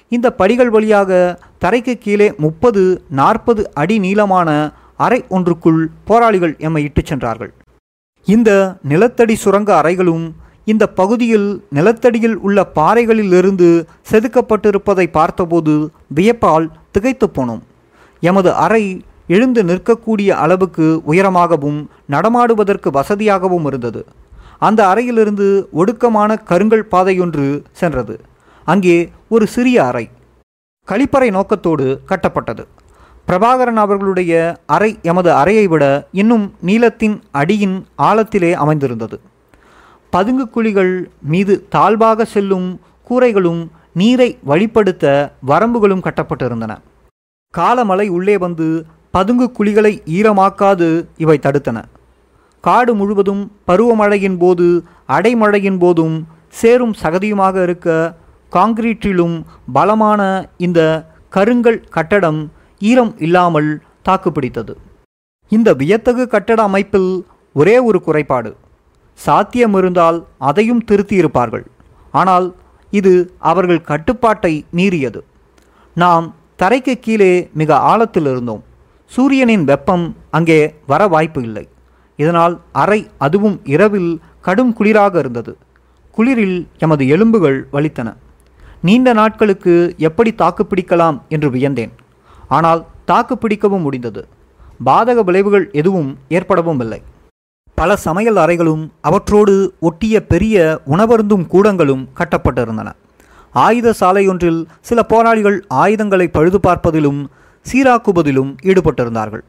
இந்த 0.09 0.27
படிகள் 0.39 0.69
வழியாக 0.69 1.39
தரைக்கு 1.63 1.93
கீழே 1.93 2.33
முப்பது 2.37 2.83
நாற்பது 3.09 3.61
அடி 3.73 3.97
நீளமான 3.99 4.49
அறை 4.97 5.19
ஒன்றுக்குள் 5.29 5.81
போராளிகள் 6.09 6.55
எம்மை 6.59 6.83
இட்டுச் 6.83 7.05
சென்றார்கள். 7.05 7.51
இந்த 8.27 8.51
நிலத்தடி 8.91 9.35
சுரங்க 9.35 9.69
அறைகளும் 9.81 10.25
இந்த 10.71 10.87
பகுதியில் 10.99 11.49
நிலத்தடியில் 11.69 12.37
உள்ள 12.37 12.71
பாறைகளிலிருந்து 12.75 13.69
செதுக்கப்பட்டிருப்பதை 14.11 15.05
பார்த்தபோது 15.11 15.73
வியப்பால் 16.15 16.67
திகைத்து 16.91 17.27
போனோம். 17.27 17.63
எமது 18.21 18.53
அறை 18.65 18.83
எழுந்து 19.35 19.61
நிற்கக்கூடிய 19.63 20.29
அளவுக்கு 20.43 20.87
உயரமாகவும் 21.11 21.79
நடமாடுவதற்கு 22.13 22.89
வசதியாகவும் 22.99 23.65
இருந்தது. 23.65 24.01
அந்த 24.67 24.81
அறையிலிருந்து 24.87 25.47
ஒடுக்கமான 25.75 26.31
கருங்கல் 26.49 26.89
பாதையொன்று 26.91 27.45
சென்றது. 27.71 28.15
அங்கே 28.67 28.97
ஒரு 29.29 29.45
சிறிய 29.47 29.77
அறை 29.85 30.05
கழிப்பறை 30.87 31.29
நோக்கத்தோடு 31.37 31.85
கட்டப்பட்டது. 32.09 32.63
பிரபாகரன் 33.27 33.79
அவர்களுடைய 33.83 34.33
அறை 34.75 34.91
எமது 35.01 35.31
அறையை 35.33 35.65
விட 35.67 35.83
இன்னும் 36.21 36.45
நீளத்தின் 36.65 37.17
அடியின் 37.31 37.77
ஆழத்திலே 37.97 38.51
அமைந்திருந்தது. 38.63 39.19
பதுங்கு 40.13 40.49
குழிகள் 40.49 40.93
மீது 41.33 41.53
தாழ்வாக 41.69 42.25
செல்லும் 42.25 42.69
கூரைகளும் 43.09 43.61
நீரை 43.93 44.29
வழிப்படுத்த 44.47 45.05
வரம்புகளும் 45.47 46.05
கட்டப்பட்டிருந்தன. 46.07 46.75
காலமழை 47.53 48.07
உள்ளே 48.17 48.35
வந்து 48.37 48.67
பதுங்கு 49.15 49.47
குழிகளை 49.57 49.91
ஈரமாக்காது 50.17 50.87
இவை 51.23 51.37
தடுத்தன. 51.45 51.77
காடு 52.61 52.95
முழுவதும் 52.95 53.43
பருவமழையின் 53.69 54.37
போது 54.37 54.67
அடைமழையின் 55.15 55.79
போதும் 55.83 56.15
சேரும் 56.61 56.95
சகதியுமாக 57.01 57.55
இருக்க 57.63 58.15
காங்கிரீட்டிலும் 58.51 59.35
பலமான 59.73 60.21
இந்த 60.57 60.79
கருங்கல் 61.35 61.81
கட்டடம் 61.89 62.39
ஈரம் 62.79 63.13
இல்லாமல் 63.17 63.69
தாக்குப்பிடித்தது. 64.07 64.73
இந்த 65.51 65.69
வியத்தகு 65.73 66.23
கட்டட 66.27 66.59
அமைப்பில் 66.63 67.11
ஒரே 67.53 67.77
ஒரு 67.87 67.99
குறைபாடு. 68.07 68.51
சாத்தியம் 69.19 69.75
இருந்தால் 69.79 70.17
அதையும் 70.49 70.83
திருத்தியிருப்பார்கள். 70.89 71.65
ஆனால் 72.11 72.47
இது 72.91 73.13
அவர்கள் 73.51 73.87
கட்டுப்பாட்டை 73.91 74.53
மீறியது. 74.77 75.19
நாம் 75.95 76.27
தரைக்கு 76.61 76.93
கீழே 77.05 77.31
மிக 77.53 77.77
ஆழத்தில் 77.91 78.27
இருந்தோம். 78.31 78.63
சூரியனின் 79.11 79.63
வெப்பம் 79.63 80.05
அங்கே 80.29 80.59
வர 80.87 81.01
வாய்ப்பு 81.07 81.41
இல்லை. 81.43 81.65
இதனால் 82.19 82.55
அறை 82.71 82.99
அதுவும் 83.17 83.57
இரவில் 83.75 84.11
கடும் 84.41 84.73
குளிராக 84.79 85.15
இருந்தது. 85.19 85.57
குளிரில் 86.17 86.57
எமது 86.77 87.07
எலும்புகள் 87.07 87.57
வலித்தன. 87.73 88.09
நீண்ட 88.81 89.13
நாட்களுக்கு 89.13 89.73
எப்படி 89.97 90.31
தாக்குப்பிடிக்கலாம் 90.37 91.17
என்று 91.29 91.49
வியந்தேன். 91.49 91.91
ஆனால் 92.47 92.85
தாக்குப்பிடிக்கவும் 93.05 93.85
முடிந்தது. 93.87 94.27
பாதக 94.85 95.19
விளைவுகள் 95.19 95.65
எதுவும் 95.71 96.11
ஏற்படவும் 96.29 96.79
இல்லை. 96.79 97.01
பல 97.73 97.95
சமையல் 97.95 98.35
அறைகளும் 98.35 98.83
அவற்றோடு 99.01 99.53
ஒட்டிய 99.79 100.15
பெரிய 100.25 100.55
உணவருந்தும் 100.87 101.45
கூடங்களும் 101.53 102.03
கட்டப்பட்டிருந்தன. 102.19 102.89
ஆயுத 103.53 103.93
சாலையொன்றில் 103.99 104.65
சில 104.81 105.03
போராளிகள் 105.03 105.65
ஆயுதங்களை 105.67 106.27
பழுது 106.27 106.59
பார்ப்பதிலும் 106.59 107.25
சீராக்குவதிலும் 107.65 108.51
ஈடுபட்டிருந்தார்கள். 108.63 109.43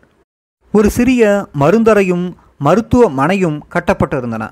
ஒரு 0.70 0.90
சிறிய 0.90 1.48
மருந்தறையும் 1.60 2.32
மருத்துவ 2.58 3.08
மனையும் 3.08 3.64
கட்டப்பட்டிருந்தன. 3.74 4.50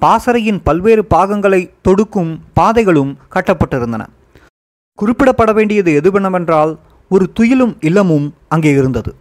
பாசறையின் 0.00 0.62
பல்வேறு 0.62 1.04
பாகங்களை 1.04 1.70
தொடுக்கும் 1.82 2.40
பாதைகளும் 2.54 3.18
கட்டப்பட்டிருந்தன. 3.34 4.02
குறிப்பிடப்பட 4.98 5.52
வேண்டியது 5.52 6.00
எதுவெனவென்றால் 6.00 6.78
ஒரு 7.08 7.32
துயிலும் 7.32 7.76
இல்லமும் 7.80 8.34
அங்கே 8.48 8.72
இருந்தது. 8.72 9.14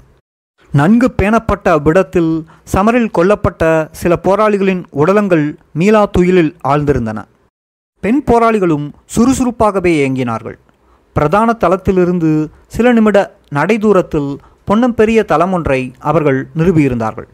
நன்கு 0.72 1.14
பேணப்பட்ட 1.22 1.66
அவ்விடத்தில் 1.72 2.46
சமரில் 2.74 3.14
கொல்லப்பட்ட 3.18 3.88
சில 3.92 4.16
போராளிகளின் 4.24 4.84
உடலங்கள் 4.90 5.60
மீளா 5.74 6.06
துயிலில் 6.06 6.56
ஆழ்ந்திருந்தன. 6.64 7.20
பெண் 8.04 8.22
போராளிகளும் 8.26 8.86
சுறுசுறுப்பாகவே 9.16 9.92
இயங்கினார்கள். 10.00 10.56
பிரதான 11.16 11.54
தளத்திலிருந்து 11.54 12.32
சில 12.68 12.94
நிமிட 12.94 13.18
நடை 13.50 13.78
தூரத்தில் 13.78 14.30
பொன்னம்பெரிய 14.68 15.26
தளம் 15.26 15.54
ஒன்றை 15.54 15.94
அவர்கள் 16.00 16.39
நிறுவியிருந்தார்கள். 16.58 17.30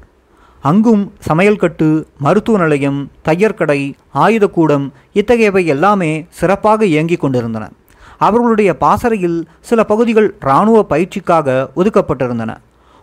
அங்கும் 0.62 1.04
சமையல் 1.20 1.62
கட்டு 1.64 1.88
மருத்துவ 2.18 2.58
நிலையம் 2.58 3.00
தையற்கடை 3.26 3.80
ஆயுதக்கூடம் 4.14 4.86
இத்தகையவை 5.14 5.66
எல்லாமே 5.66 6.26
சிறப்பாக 6.30 6.86
இயங்கிக் 6.86 7.20
கொண்டிருந்தன. 7.20 7.70
அவர்களுடைய 8.18 8.78
பாசறையில் 8.78 9.40
சில 9.60 9.84
பகுதிகள் 9.84 10.36
இராணுவ 10.42 10.86
பயிற்சிக்காக 10.90 11.68
ஒதுக்கப்பட்டிருந்தன. 11.76 12.56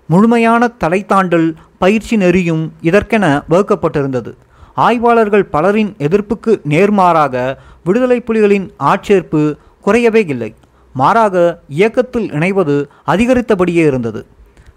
முழுமையான 0.06 0.70
தலைத்தாண்டல் 0.80 1.48
பயிற்சி 1.78 2.16
நெறியும் 2.16 2.64
இதற்கென 2.82 3.24
வகுக்கப்பட்டிருந்தது. 3.50 4.32
ஆய்வாளர்கள் 4.76 5.44
பலரின் 5.44 5.92
எதிர்ப்புக்கு 5.98 6.52
நேர்மாறாக 6.68 7.56
விடுதலை 7.84 8.22
புலிகளின் 8.26 8.66
ஆட்சேர்ப்பு 8.78 9.42
குறையவே 9.84 10.22
இல்லை. 10.28 10.54
மாறாக 10.94 11.60
இயக்கத்தில் 11.68 12.32
இணைவது 12.32 12.76
அதிகரித்தபடியே 13.04 13.84
இருந்தது. 13.86 14.26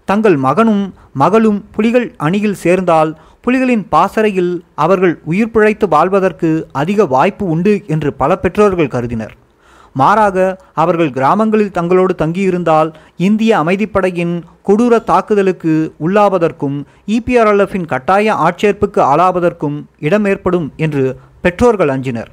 தங்கள் 0.04 0.36
மகனும் 0.36 0.94
மகளும் 1.12 1.64
புலிகள் 1.72 2.14
அணியில் 2.16 2.54
சேர்ந்தால் 2.54 3.18
புலிகளின் 3.46 3.84
பாசறையில் 3.90 4.64
அவர்கள் 4.74 5.20
உயிர் 5.24 5.50
பிழைத்து 5.50 5.88
வாழ்வதற்கு 5.88 6.68
அதிக 6.72 7.06
வாய்ப்பு 7.06 7.46
உண்டு 7.46 7.82
என்று 7.86 8.12
பல 8.12 8.36
பெற்றோர்கள் 8.36 8.88
கருதினர். 8.88 9.34
மாறாக 9.92 10.56
அவர்கள் 10.74 11.10
கிராமங்களில் 11.10 11.76
தங்களோடு 11.78 12.14
தங்கியிருந்தால் 12.18 12.94
இந்திய 13.16 13.58
அமைதிப்படையின் 13.58 14.42
கொடூர 14.68 15.04
தாக்குதலுக்கு 15.04 15.94
உள்ளாவதற்கும் 16.06 16.76
இபிஆர்எல்எஃபின் 17.06 17.86
கட்டாய 17.86 18.34
ஆட்சேர்ப்புக்கு 18.34 19.00
ஆளாவதற்கும் 19.12 19.84
இடம் 19.98 20.24
ஏற்படும் 20.24 20.72
என்று 20.76 21.18
பெற்றோர்கள் 21.42 21.88
அஞ்சினர். 21.88 22.30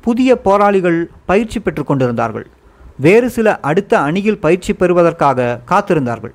புதிய 0.00 0.38
போராளிகள் 0.40 1.10
பயிற்சி 1.26 1.60
பெற்று 1.60 1.84
கொண்டிருந்தார்கள். 1.84 2.46
வேறு 2.96 3.30
சில 3.30 3.60
அடுத்த 3.60 3.98
அணியில் 3.98 4.38
பயிற்சி 4.38 4.72
பெறுவதற்காக 4.72 5.60
காத்திருந்தார்கள். 5.70 6.34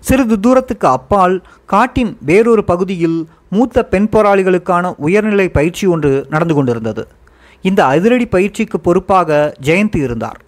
சிறிது 0.00 0.40
தூரத்துக்கு 0.40 0.88
அப்பால் 0.88 1.42
காட்டின் 1.64 2.16
வேறொரு 2.20 2.64
பகுதியில் 2.64 3.28
மூத்த 3.50 3.84
பெண் 3.84 4.08
போராளிகளுக்கான 4.12 4.94
உயர்நிலை 4.96 5.48
பயிற்சி 5.48 5.86
ஒன்று 5.86 6.26
நடந்து 6.30 6.54
கொண்டிருந்தது. 6.54 7.08
இந்த 7.62 7.80
அதிரடி 7.84 8.26
பயிற்சிக்கு 8.26 8.80
பொறுப்பாக 8.80 9.54
ஜெயந்தி 9.62 10.00
இருந்தார். 10.06 10.40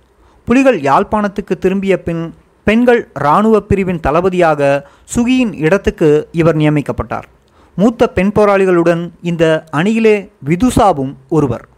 புலிகள் 0.44 0.80
யாழ்ப்பாணத்துக்கு 0.80 1.54
திரும்பிய 1.58 2.02
பின் 2.02 2.34
பெண்கள் 2.64 3.08
இராணுவ 3.14 3.60
பிரிவின் 3.60 4.00
தளபதியாக 4.00 4.90
சுகியின் 5.14 5.52
இடத்துக்கு 5.54 6.28
இவர் 6.32 6.56
நியமிக்கப்பட்டார். 6.56 7.28
மூத்த 7.76 8.08
பெண் 8.08 8.32
போராளிகளுடன் 8.34 9.10
இந்த 9.22 9.44
அணியிலே 9.72 10.30
விதுசாவும் 10.44 11.14
ஒருவர். 11.28 11.68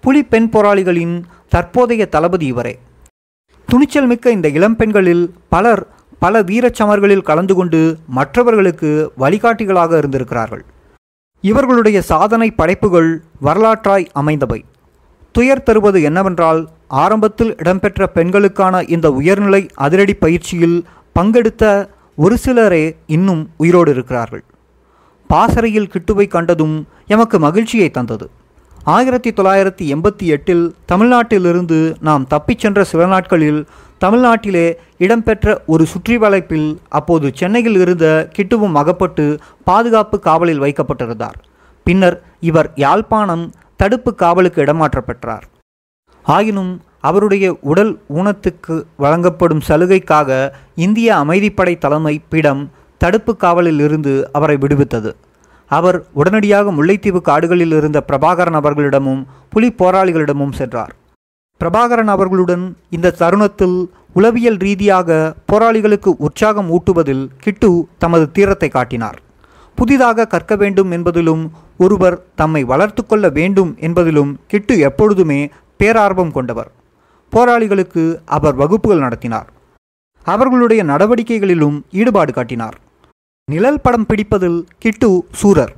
புலி 0.00 0.22
பெண் 0.24 0.48
போராளிகளின் 0.52 1.24
தற்போதைய 1.48 2.06
தளபதி 2.06 2.46
இவரே. 2.46 2.78
துணிச்சல் 3.68 4.06
மிக்க 4.06 4.30
இந்த 4.30 4.48
இளம்பெண்களில் 4.48 5.24
பலர் 5.48 5.86
பல 6.18 6.42
வீரச்சமர்களில் 6.42 7.22
கலந்து 7.22 7.54
கொண்டு 7.54 7.98
மற்றவர்களுக்கு 8.06 9.12
வழிகாட்டிகளாக 9.18 9.98
இருந்திருக்கிறார்கள். 9.98 10.64
இவர்களுடைய 11.40 12.02
சாதனை 12.02 12.50
படைப்புகள் 12.50 13.22
வரலாற்றாய் 13.42 14.06
அமைந்தவை. 14.12 14.64
துயர் 15.32 15.62
தருவது 15.62 16.02
என்னவென்றால் 16.02 16.68
ஆரம்பத்தில் 16.88 17.54
இடம்பெற்ற 17.56 18.06
பெண்களுக்கான 18.06 18.82
இந்த 18.82 19.12
உயர்நிலை 19.12 19.68
அதிரடி 19.74 20.14
பயிற்சியில் 20.14 20.84
பங்கெடுத்த 21.18 21.88
ஒரு 22.16 22.38
சிலரே 22.38 22.96
இன்னும் 23.06 23.50
உயிரோடு 23.56 23.90
இருக்கிறார்கள். 23.90 24.44
பாசறையில் 25.26 25.90
கிட்டுவை 25.92 26.28
கண்டதும் 26.28 26.86
எமக்கு 27.06 27.38
மகிழ்ச்சியை 27.38 27.90
தந்தது. 27.90 28.30
ஆயிரத்தி 28.84 29.30
தொள்ளாயிரத்தி 29.30 29.94
எண்பத்தி 29.94 30.22
எட்டில் 30.22 30.74
தமிழ்நாட்டிலிருந்து 30.92 31.94
நாம் 32.00 32.26
தப்பிச் 32.26 32.58
சென்ற 32.58 32.84
சில 32.84 33.06
நாட்களில் 33.06 33.66
தமிழ்நாட்டிலே 34.02 34.66
இடம்பெற்ற 35.04 35.62
ஒரு 35.72 35.84
சுற்றி 35.86 36.14
வளைப்பில் 36.18 36.68
அப்போது 36.98 37.26
சென்னையில் 37.34 37.78
இருந்த 37.80 38.06
கிட்டுவும் 38.36 38.76
அகப்பட்டு 38.80 39.24
பாதுகாப்பு 39.64 40.18
காவலில் 40.18 40.62
வைக்கப்பட்டிருந்தார். 40.64 41.38
பின்னர் 41.86 42.16
இவர் 42.40 42.68
யாழ்ப்பாணம் 42.84 43.44
தடுப்பு 43.76 44.14
காவலுக்கு 44.14 44.62
இடமாற்ற 44.62 45.00
பெற்றார். 45.00 45.44
ஆயினும் 46.24 46.72
அவருடைய 47.08 47.46
உடல் 47.70 47.92
ஊனத்துக்கு 48.14 48.76
வழங்கப்படும் 48.96 49.62
சலுகைக்காக 49.68 50.30
இந்திய 50.74 51.08
அமைதிப்படை 51.16 51.74
தலைமை 51.78 52.14
பீடம் 52.28 52.62
தடுப்பு 52.98 53.36
காவலில் 53.36 53.80
இருந்து 53.86 54.14
அவரை 54.32 54.56
விடுவித்தது. 54.56 55.12
அவர் 55.70 55.98
உடனடியாக 56.12 56.72
முல்லைத்தீவு 56.78 57.20
காடுகளில் 57.20 57.72
இருந்த 57.72 57.98
பிரபாகரன் 58.08 58.58
அவர்களிடமும் 58.60 59.22
புலி 59.48 59.70
போராளிகளிடமும் 59.78 60.56
சென்றார். 60.60 60.94
பிரபாகரன் 61.60 62.10
அவர்களுடன் 62.14 62.76
இந்த 62.90 63.10
தருணத்தில் 63.10 63.90
உளவியல் 64.12 64.56
ரீதியாக 64.56 65.34
போராளிகளுக்கு 65.52 66.10
உற்சாகம் 66.18 66.70
ஊட்டுவதில் 66.70 67.24
கிட்டு 67.38 67.88
தமது 67.98 68.30
தீரத்தை 68.30 68.68
காட்டினார். 68.68 69.18
புதிதாக 69.74 70.26
கற்க 70.26 70.56
வேண்டும் 70.56 70.92
என்பதிலும் 70.92 71.48
ஒருவர் 71.78 72.22
தம்மை 72.34 72.64
வளர்த்து 72.64 73.06
கொள்ள 73.06 73.28
வேண்டும் 73.28 73.76
என்பதிலும் 73.80 74.34
கிட்டு 74.46 74.78
எப்பொழுதுமே 74.78 75.50
பேரார்வம் 75.78 76.32
கொண்டவர். 76.32 76.70
போராளிகளுக்கு 77.32 78.16
அவர் 78.24 78.54
வகுப்புகள் 78.54 78.98
நடத்தினார். 78.98 79.48
அவர்களுடைய 80.22 80.84
நடவடிக்கைகளிலும் 80.84 81.80
ஈடுபாடு 81.90 82.32
காட்டினார். 82.32 82.78
நிழல் 83.52 83.80
படம் 83.80 84.06
பிடிப்பதில் 84.06 84.66
கிட்டு 84.78 85.26
சூரர். 85.32 85.76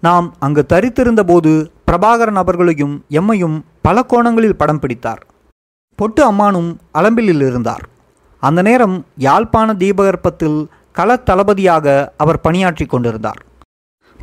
நாம் 0.00 0.34
அங்கு 0.38 0.66
தரித்திருந்த 0.68 1.20
போது 1.20 1.70
பிரபாகரன் 1.92 2.34
அவர்களையும் 2.34 3.04
எம்மையும் 3.10 3.60
பல 3.82 4.02
கோணங்களில் 4.02 4.56
படம் 4.56 4.78
பிடித்தார். 4.78 5.26
பொட்டு 5.94 6.32
அம்மானும் 6.32 6.76
அலம்பிலில் 6.94 7.46
இருந்தார். 7.46 7.88
அந்த 8.40 8.62
நேரம் 8.62 9.06
யாழ்ப்பாண 9.16 9.74
தீபகற்பத்தில் 9.74 10.66
கள 10.92 11.16
தளபதியாக 11.16 12.12
அவர் 12.16 12.40
பணியாற்றி 12.40 12.86
கொண்டிருந்தார். 12.86 13.44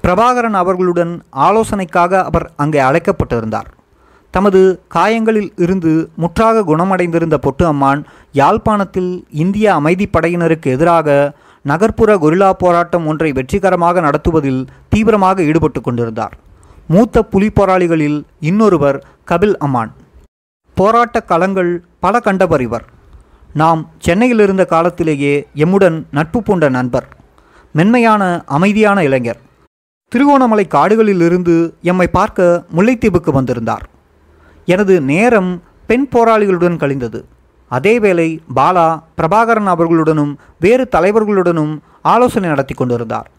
பிரபாகரன் 0.03 0.53
அவர்களுடன் 0.53 1.23
ஆலோசனைக்காக 1.31 2.23
அவர் 2.23 2.51
அங்கே 2.55 2.79
அழைக்கப்பட்டிருந்தார். 2.79 3.69
தமது 4.31 4.81
காயங்களில் 4.87 5.53
இருந்து 5.55 6.09
முற்றாக 6.15 6.63
குணமடைந்திருந்த 6.63 7.37
பொட்டு 7.37 7.65
அம்மான் 7.65 8.05
யாழ்ப்பாணத்தில் 8.31 9.25
இந்திய 9.29 9.73
அமைதிப் 9.73 10.17
படையினருக்கு 10.17 10.65
எதிராக 10.65 11.33
நகர்ப்புற 11.63 12.17
கொரில்லா 12.17 12.49
போராட்டம் 12.51 13.07
ஒன்றை 13.07 13.31
வெற்றிகரமாக 13.31 13.99
நடத்துவதில் 13.99 14.67
தீவிரமாக 14.89 15.43
ஈடுபட்டு 15.43 15.81
கொண்டிருந்தார். 15.81 16.47
மூத்த 16.91 17.23
புலி 17.23 17.49
போராளிகளில் 17.49 18.23
இன்னொருவர் 18.39 19.05
கபில் 19.31 19.55
அமான். 19.57 19.91
போராட்ட 20.75 21.23
களங்கள் 21.27 21.77
பல 21.99 22.19
கண்டவர் 22.19 22.61
இவர். 22.61 22.85
நாம் 23.53 23.89
சென்னையில் 23.99 24.39
இருந்த 24.39 24.65
காலத்திலேயே 24.65 25.47
எம்முடன் 25.55 26.03
நட்பு 26.11 26.43
பூண்ட 26.43 26.69
நண்பர் 26.69 27.07
மென்மையான 27.71 28.43
அமைதியான 28.45 29.03
இளைஞர். 29.03 29.39
திருகோணமலை 30.07 30.67
காடுகளில் 30.67 31.21
இருந்து 31.21 31.75
எம்மை 31.81 32.07
பார்க்க 32.07 32.65
முல்லைத்தீவுக்கு 32.75 33.31
வந்திருந்தார். 33.31 33.89
எனது 34.65 35.01
நேரம் 35.01 35.63
பெண் 35.87 36.07
போராளிகளுடன் 36.11 36.77
கழிந்தது. 36.77 37.25
அதேவேளை 37.71 38.39
பாலா 38.55 39.03
பிரபாகரன் 39.17 39.71
அவர்களுடனும் 39.73 40.35
வேறு 40.59 40.87
தலைவர்களுடனும் 40.91 41.77
ஆலோசனை 42.01 42.49
நடத்தி 42.49 42.73
கொண்டிருந்தார். 42.73 43.29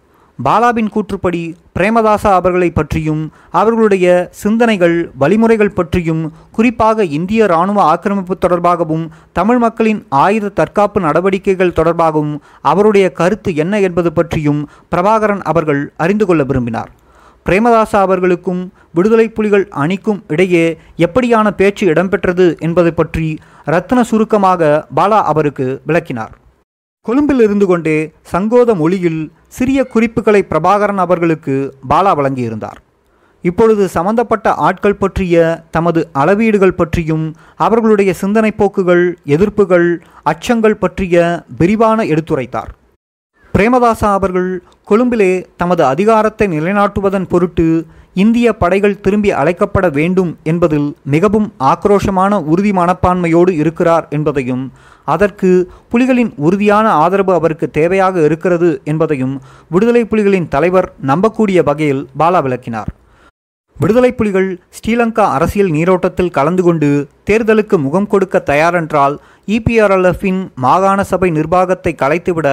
பாலாவின் 0.46 0.90
கூற்றுப்படி 0.94 1.40
பிரேமதாசா 1.76 2.30
அவர்களை 2.38 2.68
பற்றியும் 2.70 3.22
அவர்களுடைய 3.50 4.06
சிந்தனைகள் 4.42 4.96
வழிமுறைகள் 5.18 5.76
பற்றியும் 5.78 6.22
குறிப்பாக 6.56 7.04
இந்திய 7.18 7.48
இராணுவ 7.50 7.78
ஆக்கிரமிப்பு 7.82 8.34
தொடர்பாகவும் 8.36 9.04
தமிழ் 9.38 9.60
மக்களின் 9.64 10.00
ஆயுத 10.24 10.52
தற்காப்பு 10.60 11.00
நடவடிக்கைகள் 11.00 11.76
தொடர்பாகவும் 11.78 12.34
அவருடைய 12.72 13.06
கருத்து 13.20 13.52
என்ன 13.54 13.80
என்பது 13.88 14.12
பற்றியும் 14.12 14.60
பிரபாகரன் 14.92 15.42
அவர்கள் 15.52 15.82
அறிந்து 15.96 16.26
கொள்ள 16.26 16.42
விரும்பினார். 16.42 16.90
பிரேமதாசா 17.46 17.98
அவர்களுக்கும் 18.06 18.62
விடுதலை 18.96 19.26
புலிகள் 19.28 19.66
அணிக்கும் 19.82 20.22
இடையே 20.28 20.64
எப்படியான 21.06 21.50
பேச்சு 21.50 21.84
இடம்பெற்றது 21.92 22.46
என்பதை 22.58 22.92
பற்றி 22.92 23.28
ரத்ன 23.74 24.00
சுருக்கமாக 24.10 24.70
பாலா 24.96 25.20
அவருக்கு 25.32 25.66
விளக்கினார். 25.86 26.34
கொழும்பில் 27.06 27.42
இருந்து 27.44 27.66
கொண்டே 27.66 27.98
சங்கோத 28.32 28.70
மொழியில் 28.80 29.20
சிறிய 29.56 29.80
குறிப்புகளை 29.94 30.40
பிரபாகரன் 30.50 31.02
அவர்களுக்கு 31.04 31.54
பாலா 31.90 32.12
வழங்கியிருந்தார். 32.18 32.78
இப்பொழுது 33.44 33.84
சம்பந்தப்பட்ட 33.88 34.48
ஆட்கள் 34.66 35.00
பற்றிய 35.02 35.34
தமது 35.70 36.00
அளவீடுகள் 36.22 36.78
பற்றியும் 36.80 37.24
அவர்களுடைய 37.66 38.10
சிந்தனை 38.22 38.50
போக்குகள் 38.50 39.04
எதிர்ப்புகள் 39.34 39.88
அச்சங்கள் 40.32 40.80
பற்றிய 40.82 41.44
விரிவான 41.60 42.04
எடுத்துரைத்தார். 42.12 42.70
பிரேமதாசா 43.54 44.08
அவர்கள் 44.18 44.50
கொழும்பிலே 44.90 45.32
தமது 45.56 45.82
அதிகாரத்தை 45.84 46.46
நிலைநாட்டுவதன் 46.48 47.26
பொருட்டு 47.32 47.66
இந்திய 48.16 48.46
படைகள் 48.52 49.00
திரும்பி 49.00 49.30
அழைக்கப்பட 49.40 49.86
வேண்டும் 49.96 50.30
என்பதில் 50.50 50.88
மிகவும் 51.14 51.48
ஆக்ரோஷமான 51.72 52.40
உறுதி 52.52 52.72
மனப்பான்மையோடு 52.78 53.52
இருக்கிறார் 53.62 54.06
என்பதையும் 54.16 54.64
அதற்கு 55.04 55.50
புலிகளின் 55.92 56.32
உறுதியான 56.46 56.86
ஆதரவு 57.04 57.32
அவருக்கு 57.34 57.66
தேவையாக 57.78 58.24
இருக்கிறது 58.28 58.70
என்பதையும் 58.84 59.34
விடுதலை 59.74 60.02
புலிகளின் 60.10 60.50
தலைவர் 60.54 60.88
நம்பக்கூடிய 61.10 61.60
வகையில் 61.68 62.02
பாலா 62.20 62.40
விளக்கினார். 62.46 62.90
விடுதலை 63.76 64.10
புலிகள் 64.14 64.48
ஸ்ரீலங்கா 64.76 65.24
அரசியல் 65.36 65.72
நீரோட்டத்தில் 65.76 66.34
கலந்து 66.38 66.62
கொண்டு 66.62 66.88
தேர்தலுக்கு 67.28 67.76
முகம் 67.86 68.08
கொடுக்க 68.12 68.42
தயாரென்றால் 68.50 69.14
இபிஆர்எல்எஃப்பின் 69.56 70.40
மாகாண 70.64 71.00
சபை 71.12 71.30
நிர்வாகத்தை 71.30 71.92
கலைத்துவிட 72.02 72.48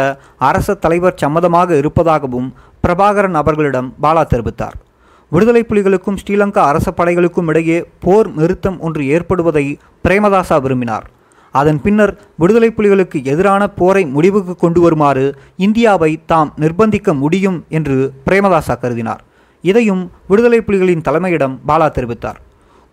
அரச 0.49 0.75
தலைவர் 0.85 1.21
சம்மதமாக 1.23 1.77
இருப்பதாகவும் 1.77 2.49
பிரபாகரன் 2.83 3.39
அவர்களிடம் 3.41 3.89
பாலா 4.03 4.25
தெரிவித்தார். 4.33 4.77
விடுதலை 5.31 5.61
புலிகளுக்கும் 5.69 6.17
ஸ்ரீலங்கா 6.21 6.61
அரச 6.71 6.87
படைகளுக்கும் 6.97 7.47
இடையே 7.47 7.77
போர் 7.99 8.27
நிறுத்தம் 8.35 8.77
ஒன்று 8.79 9.03
ஏற்படுவதை 9.05 9.63
பிரேமதாசா 10.03 10.57
விரும்பினார். 10.61 11.05
அதன் 11.51 11.81
பின்னர் 11.81 12.13
விடுதலை 12.37 12.69
புலிகளுக்கு 12.77 13.17
எதிரான 13.23 13.63
போரை 13.79 14.03
முடிவுக்கு 14.05 14.55
கொண்டு 14.55 14.81
வருமாறு 14.81 15.25
இந்தியாவை 15.57 16.11
தாம் 16.25 16.53
நிர்பந்திக்க 16.57 17.17
முடியும் 17.23 17.65
என்று 17.69 17.97
பிரேமதாசா 18.25 18.75
கருதினார். 18.81 19.21
இதையும் 19.61 20.03
விடுதலை 20.27 20.59
புலிகளின் 20.67 21.05
தலைமையிடம் 21.07 21.57
பாலா 21.67 21.89
தெரிவித்தார். 21.97 22.39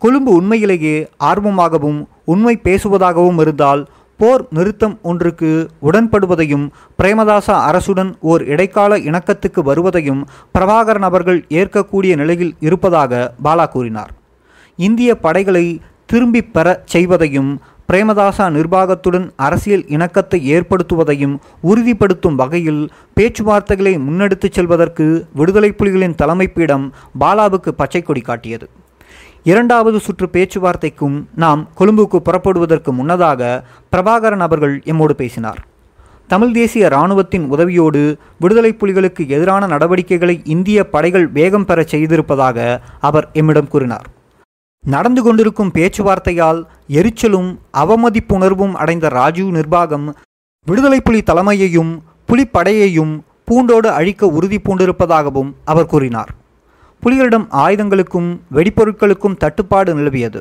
கொழும்பு 0.03 0.31
உண்மையிலேயே 0.35 0.97
ஆர்வமாகவும் 1.31 2.01
உண்மை 2.25 2.61
பேசுவதாகவும் 2.65 3.41
இருந்தால் 3.41 3.83
போர் 4.21 4.43
நிறுத்தம் 4.51 4.97
ஒன்றுக்கு 5.03 5.51
உடன்படுவதையும் 5.83 6.67
பிரேமதாசா 6.99 7.57
அரசுடன் 7.71 8.13
ஓர் 8.21 8.43
இடைக்கால 8.45 8.99
இணக்கத்துக்கு 9.09 9.63
வருவதையும் 9.63 10.23
பிரபாகரன் 10.55 11.07
அவர்கள் 11.11 11.41
ஏற்கக்கூடிய 11.61 12.15
நிலையில் 12.17 12.55
இருப்பதாக 12.61 13.33
பாலா 13.45 13.67
கூறினார். 13.69 14.13
இந்திய 14.79 15.11
படைகளை 15.27 15.65
திரும்பி 16.07 16.43
பெற 16.57 16.69
செய்வதையும் 16.93 17.51
பிரேமதாசா 17.93 18.45
நிர்வாகத்துடன் 18.51 19.27
அரசியல் 19.47 19.85
இணக்கத்தை 19.89 20.39
ஏற்படுத்துவதையும் 20.55 21.35
உறுதிப்படுத்தும் 21.71 22.35
வகையில் 22.35 22.83
பேச்சுவார்த்தைகளை 23.17 23.93
முன்னெடுத்துச் 24.07 24.57
செல்வதற்கு 24.59 25.07
விடுதலை 25.33 25.71
புலிகளின் 25.79 26.19
தலைமைப்பீடம் 26.23 26.87
பாலாவுக்கு 27.21 27.73
பச்சை 27.81 28.03
கொடி 28.03 28.21
காட்டியது. 28.21 28.69
இரண்டாவது 29.51 29.99
சுற்று 30.01 30.27
பேச்சுவார்த்தைக்கும் 30.33 31.17
நாம் 31.43 31.63
கொழும்புக்கு 31.79 32.19
புறப்படுவதற்கு 32.27 32.93
முன்னதாக 32.93 33.41
பிரபாகரன் 33.93 34.45
அவர்கள் 34.47 34.75
எம்மோடு 34.93 35.15
பேசினார். 35.19 35.59
தமிழ் 36.27 36.53
தேசிய 36.53 36.87
இராணுவத்தின் 36.87 37.45
உதவியோடு 37.53 38.03
விடுதலை 38.39 38.71
புலிகளுக்கு 38.79 39.23
எதிரான 39.29 39.67
நடவடிக்கைகளை 39.67 40.41
இந்திய 40.55 40.87
படைகள் 40.95 41.27
வேகம் 41.39 41.65
பெற 41.65 41.83
செய்திருப்பதாக 41.83 42.81
அவர் 43.01 43.27
எம்மிடம் 43.33 43.69
கூறினார். 43.69 44.07
நடந்து 44.85 45.23
கொண்டிருக்கும் 45.23 45.75
பேச்சுவார்த்தையால் 45.75 46.63
எரிச்சலும் 46.99 47.51
அவமதிப்புணர்வும் 47.83 48.73
அடைந்த 48.73 49.09
ராஜீவ் 49.09 49.51
நிர்வாகம் 49.51 50.07
விடுதலை 50.67 51.01
புலி 51.01 51.21
தலைமையையும் 51.23 51.93
புலிப்படையையும் 52.31 53.13
பூண்டோடு 53.45 53.91
அழிக்க 53.99 54.27
உறுதி 54.27 54.61
பூண்டிருப்பதாகவும் 54.65 55.53
அவர் 55.65 55.91
கூறினார். 55.93 56.33
புலிகளிடம் 57.05 57.47
ஆயுதங்களுக்கும் 57.65 58.29
வெடிப்பொருட்களுக்கும் 58.55 59.37
தட்டுப்பாடு 59.37 59.97
நிலவியது. 59.97 60.41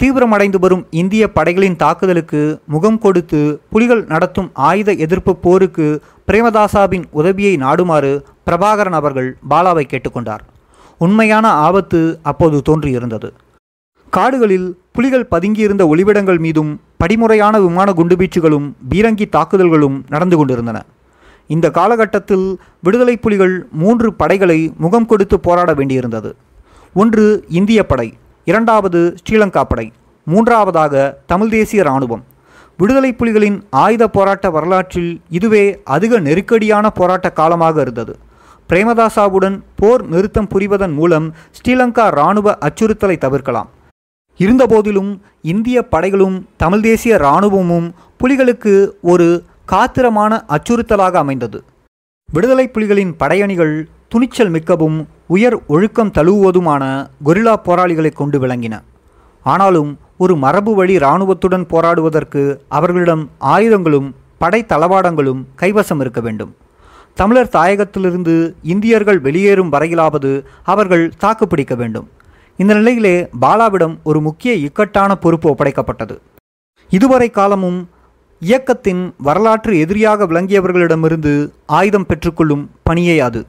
தீவிரமடைந்து 0.00 0.58
வரும் 0.58 0.86
இந்திய 0.90 1.32
படைகளின் 1.32 1.76
தாக்குதலுக்கு 1.76 2.60
முகம் 2.66 2.98
கொடுத்து 2.98 3.60
புலிகள் 3.70 4.04
நடத்தும் 4.04 4.50
ஆயுத 4.54 4.92
எதிர்ப்பு 4.92 5.36
போருக்கு 5.36 6.02
பிரேமதாசாவின் 6.26 7.04
உதவியை 7.10 7.56
நாடுமாறு 7.56 8.22
பிரபாகரன் 8.46 8.98
அவர்கள் 9.00 9.36
பாலாவை 9.50 9.84
கேட்டுக்கொண்டார். 9.84 10.42
உண்மையான 10.98 11.48
ஆபத்து 11.48 12.18
அப்போது 12.22 12.62
தோன்றியிருந்தது. 12.68 13.30
காடுகளில் 14.10 14.78
புலிகள் 14.92 15.28
பதுங்கியிருந்த 15.30 15.86
ஒளிவிடங்கள் 15.86 16.38
மீதும் 16.38 16.80
படிமுறையான 17.04 17.60
விமான 17.64 17.92
குண்டுவீச்சுகளும் 17.92 18.72
பீரங்கி 18.90 19.28
தாக்குதல்களும் 19.28 20.02
நடந்து 20.08 20.36
கொண்டிருந்தன. 20.36 20.84
இந்த 21.54 21.66
காலகட்டத்தில் 21.78 22.46
விடுதலை 22.86 23.14
புலிகள் 23.24 23.54
மூன்று 23.82 24.08
படைகளை 24.20 24.58
முகம் 24.84 25.08
கொடுத்து 25.10 25.36
போராட 25.46 25.70
வேண்டியிருந்தது. 25.78 26.30
ஒன்று 27.00 27.24
இந்திய 27.58 27.80
படை 27.90 28.08
இரண்டாவது 28.50 29.00
ஸ்ரீலங்கா 29.20 29.62
படை 29.70 29.86
மூன்றாவதாக 30.26 30.94
தமிழ் 31.32 31.52
தேசிய 31.56 31.82
இராணுவம். 31.86 32.22
விடுதலை 32.80 33.10
புலிகளின் 33.18 33.58
ஆயுத 33.82 34.04
போராட்ட 34.16 34.46
வரலாற்றில் 34.56 35.12
இதுவே 35.38 35.64
அதிக 35.96 36.18
நெருக்கடியான 36.26 36.86
போராட்ட 36.98 37.28
காலமாக 37.40 37.76
இருந்தது. 37.84 38.14
பிரேமதாசாவுடன் 38.70 39.56
போர் 39.80 40.02
நிறுத்தம் 40.12 40.50
புரிவதன் 40.52 40.94
மூலம் 40.98 41.26
ஸ்ரீலங்கா 41.58 42.04
இராணுவ 42.16 42.56
அச்சுறுத்தலை 42.66 43.16
தவிர்க்கலாம். 43.24 43.70
இருந்தபோதிலும் 44.40 45.10
இந்திய 45.52 45.78
படைகளும் 45.94 46.36
தமிழ் 46.62 46.84
தேசிய 46.88 47.14
இராணுவமும் 47.22 47.88
புலிகளுக்கு 48.20 48.74
ஒரு 49.12 49.28
காத்திரமான 49.72 50.32
அச்சுறுத்தலாக 50.48 51.12
அமைந்தது. 51.12 51.64
விடுதலை 52.32 52.70
புலிகளின் 52.72 53.12
படையணிகள் 53.18 53.84
துணிச்சல் 54.08 54.50
மிக்கவும் 54.50 55.08
உயர் 55.26 55.66
ஒழுக்கம் 55.66 56.10
தழுவுவதுமான 56.10 57.06
கொரில்லா 57.24 57.52
போராளிகளை 57.52 58.10
கொண்டு 58.10 58.46
விளங்கின. 58.46 58.80
ஆனாலும் 59.42 59.98
ஒரு 60.18 60.36
மரபு 60.36 60.74
வழி 60.74 60.94
இராணுவத்துடன் 60.94 61.66
போராடுவதற்கு 61.66 62.60
அவர்களிடம் 62.68 63.30
ஆயுதங்களும் 63.38 64.14
படை 64.38 64.64
தளவாடங்களும் 64.68 65.44
கைவசம் 65.60 66.00
இருக்க 66.00 66.20
வேண்டும். 66.20 66.56
தமிழர் 67.14 67.52
தாயகத்திலிருந்து 67.52 68.54
இந்தியர்கள் 68.62 69.20
வெளியேறும் 69.20 69.72
வரையிலாவது 69.72 70.44
அவர்கள் 70.62 71.12
தாக்குப்பிடிக்க 71.18 71.74
வேண்டும். 71.74 72.08
இந்த 72.56 72.74
நிலையிலே 72.74 73.28
பாலாவிடம் 73.40 73.96
ஒரு 74.02 74.20
முக்கிய 74.20 74.52
இக்கட்டான 74.54 75.16
பொறுப்பு 75.16 75.54
ஒப்படைக்கப்பட்டது. 75.54 76.18
இதுவரை 76.90 77.30
காலமும் 77.30 77.88
இயக்கத்தின் 78.42 79.02
வரலாற்று 79.18 79.78
எதிரியாக 79.78 80.26
விளங்கியவர்களிடமிருந்து 80.26 81.32
ஆயுதம் 81.66 82.06
பெற்றுக்கொள்ளும் 82.06 82.70
பணியே 82.82 83.16
அது. 83.20 83.40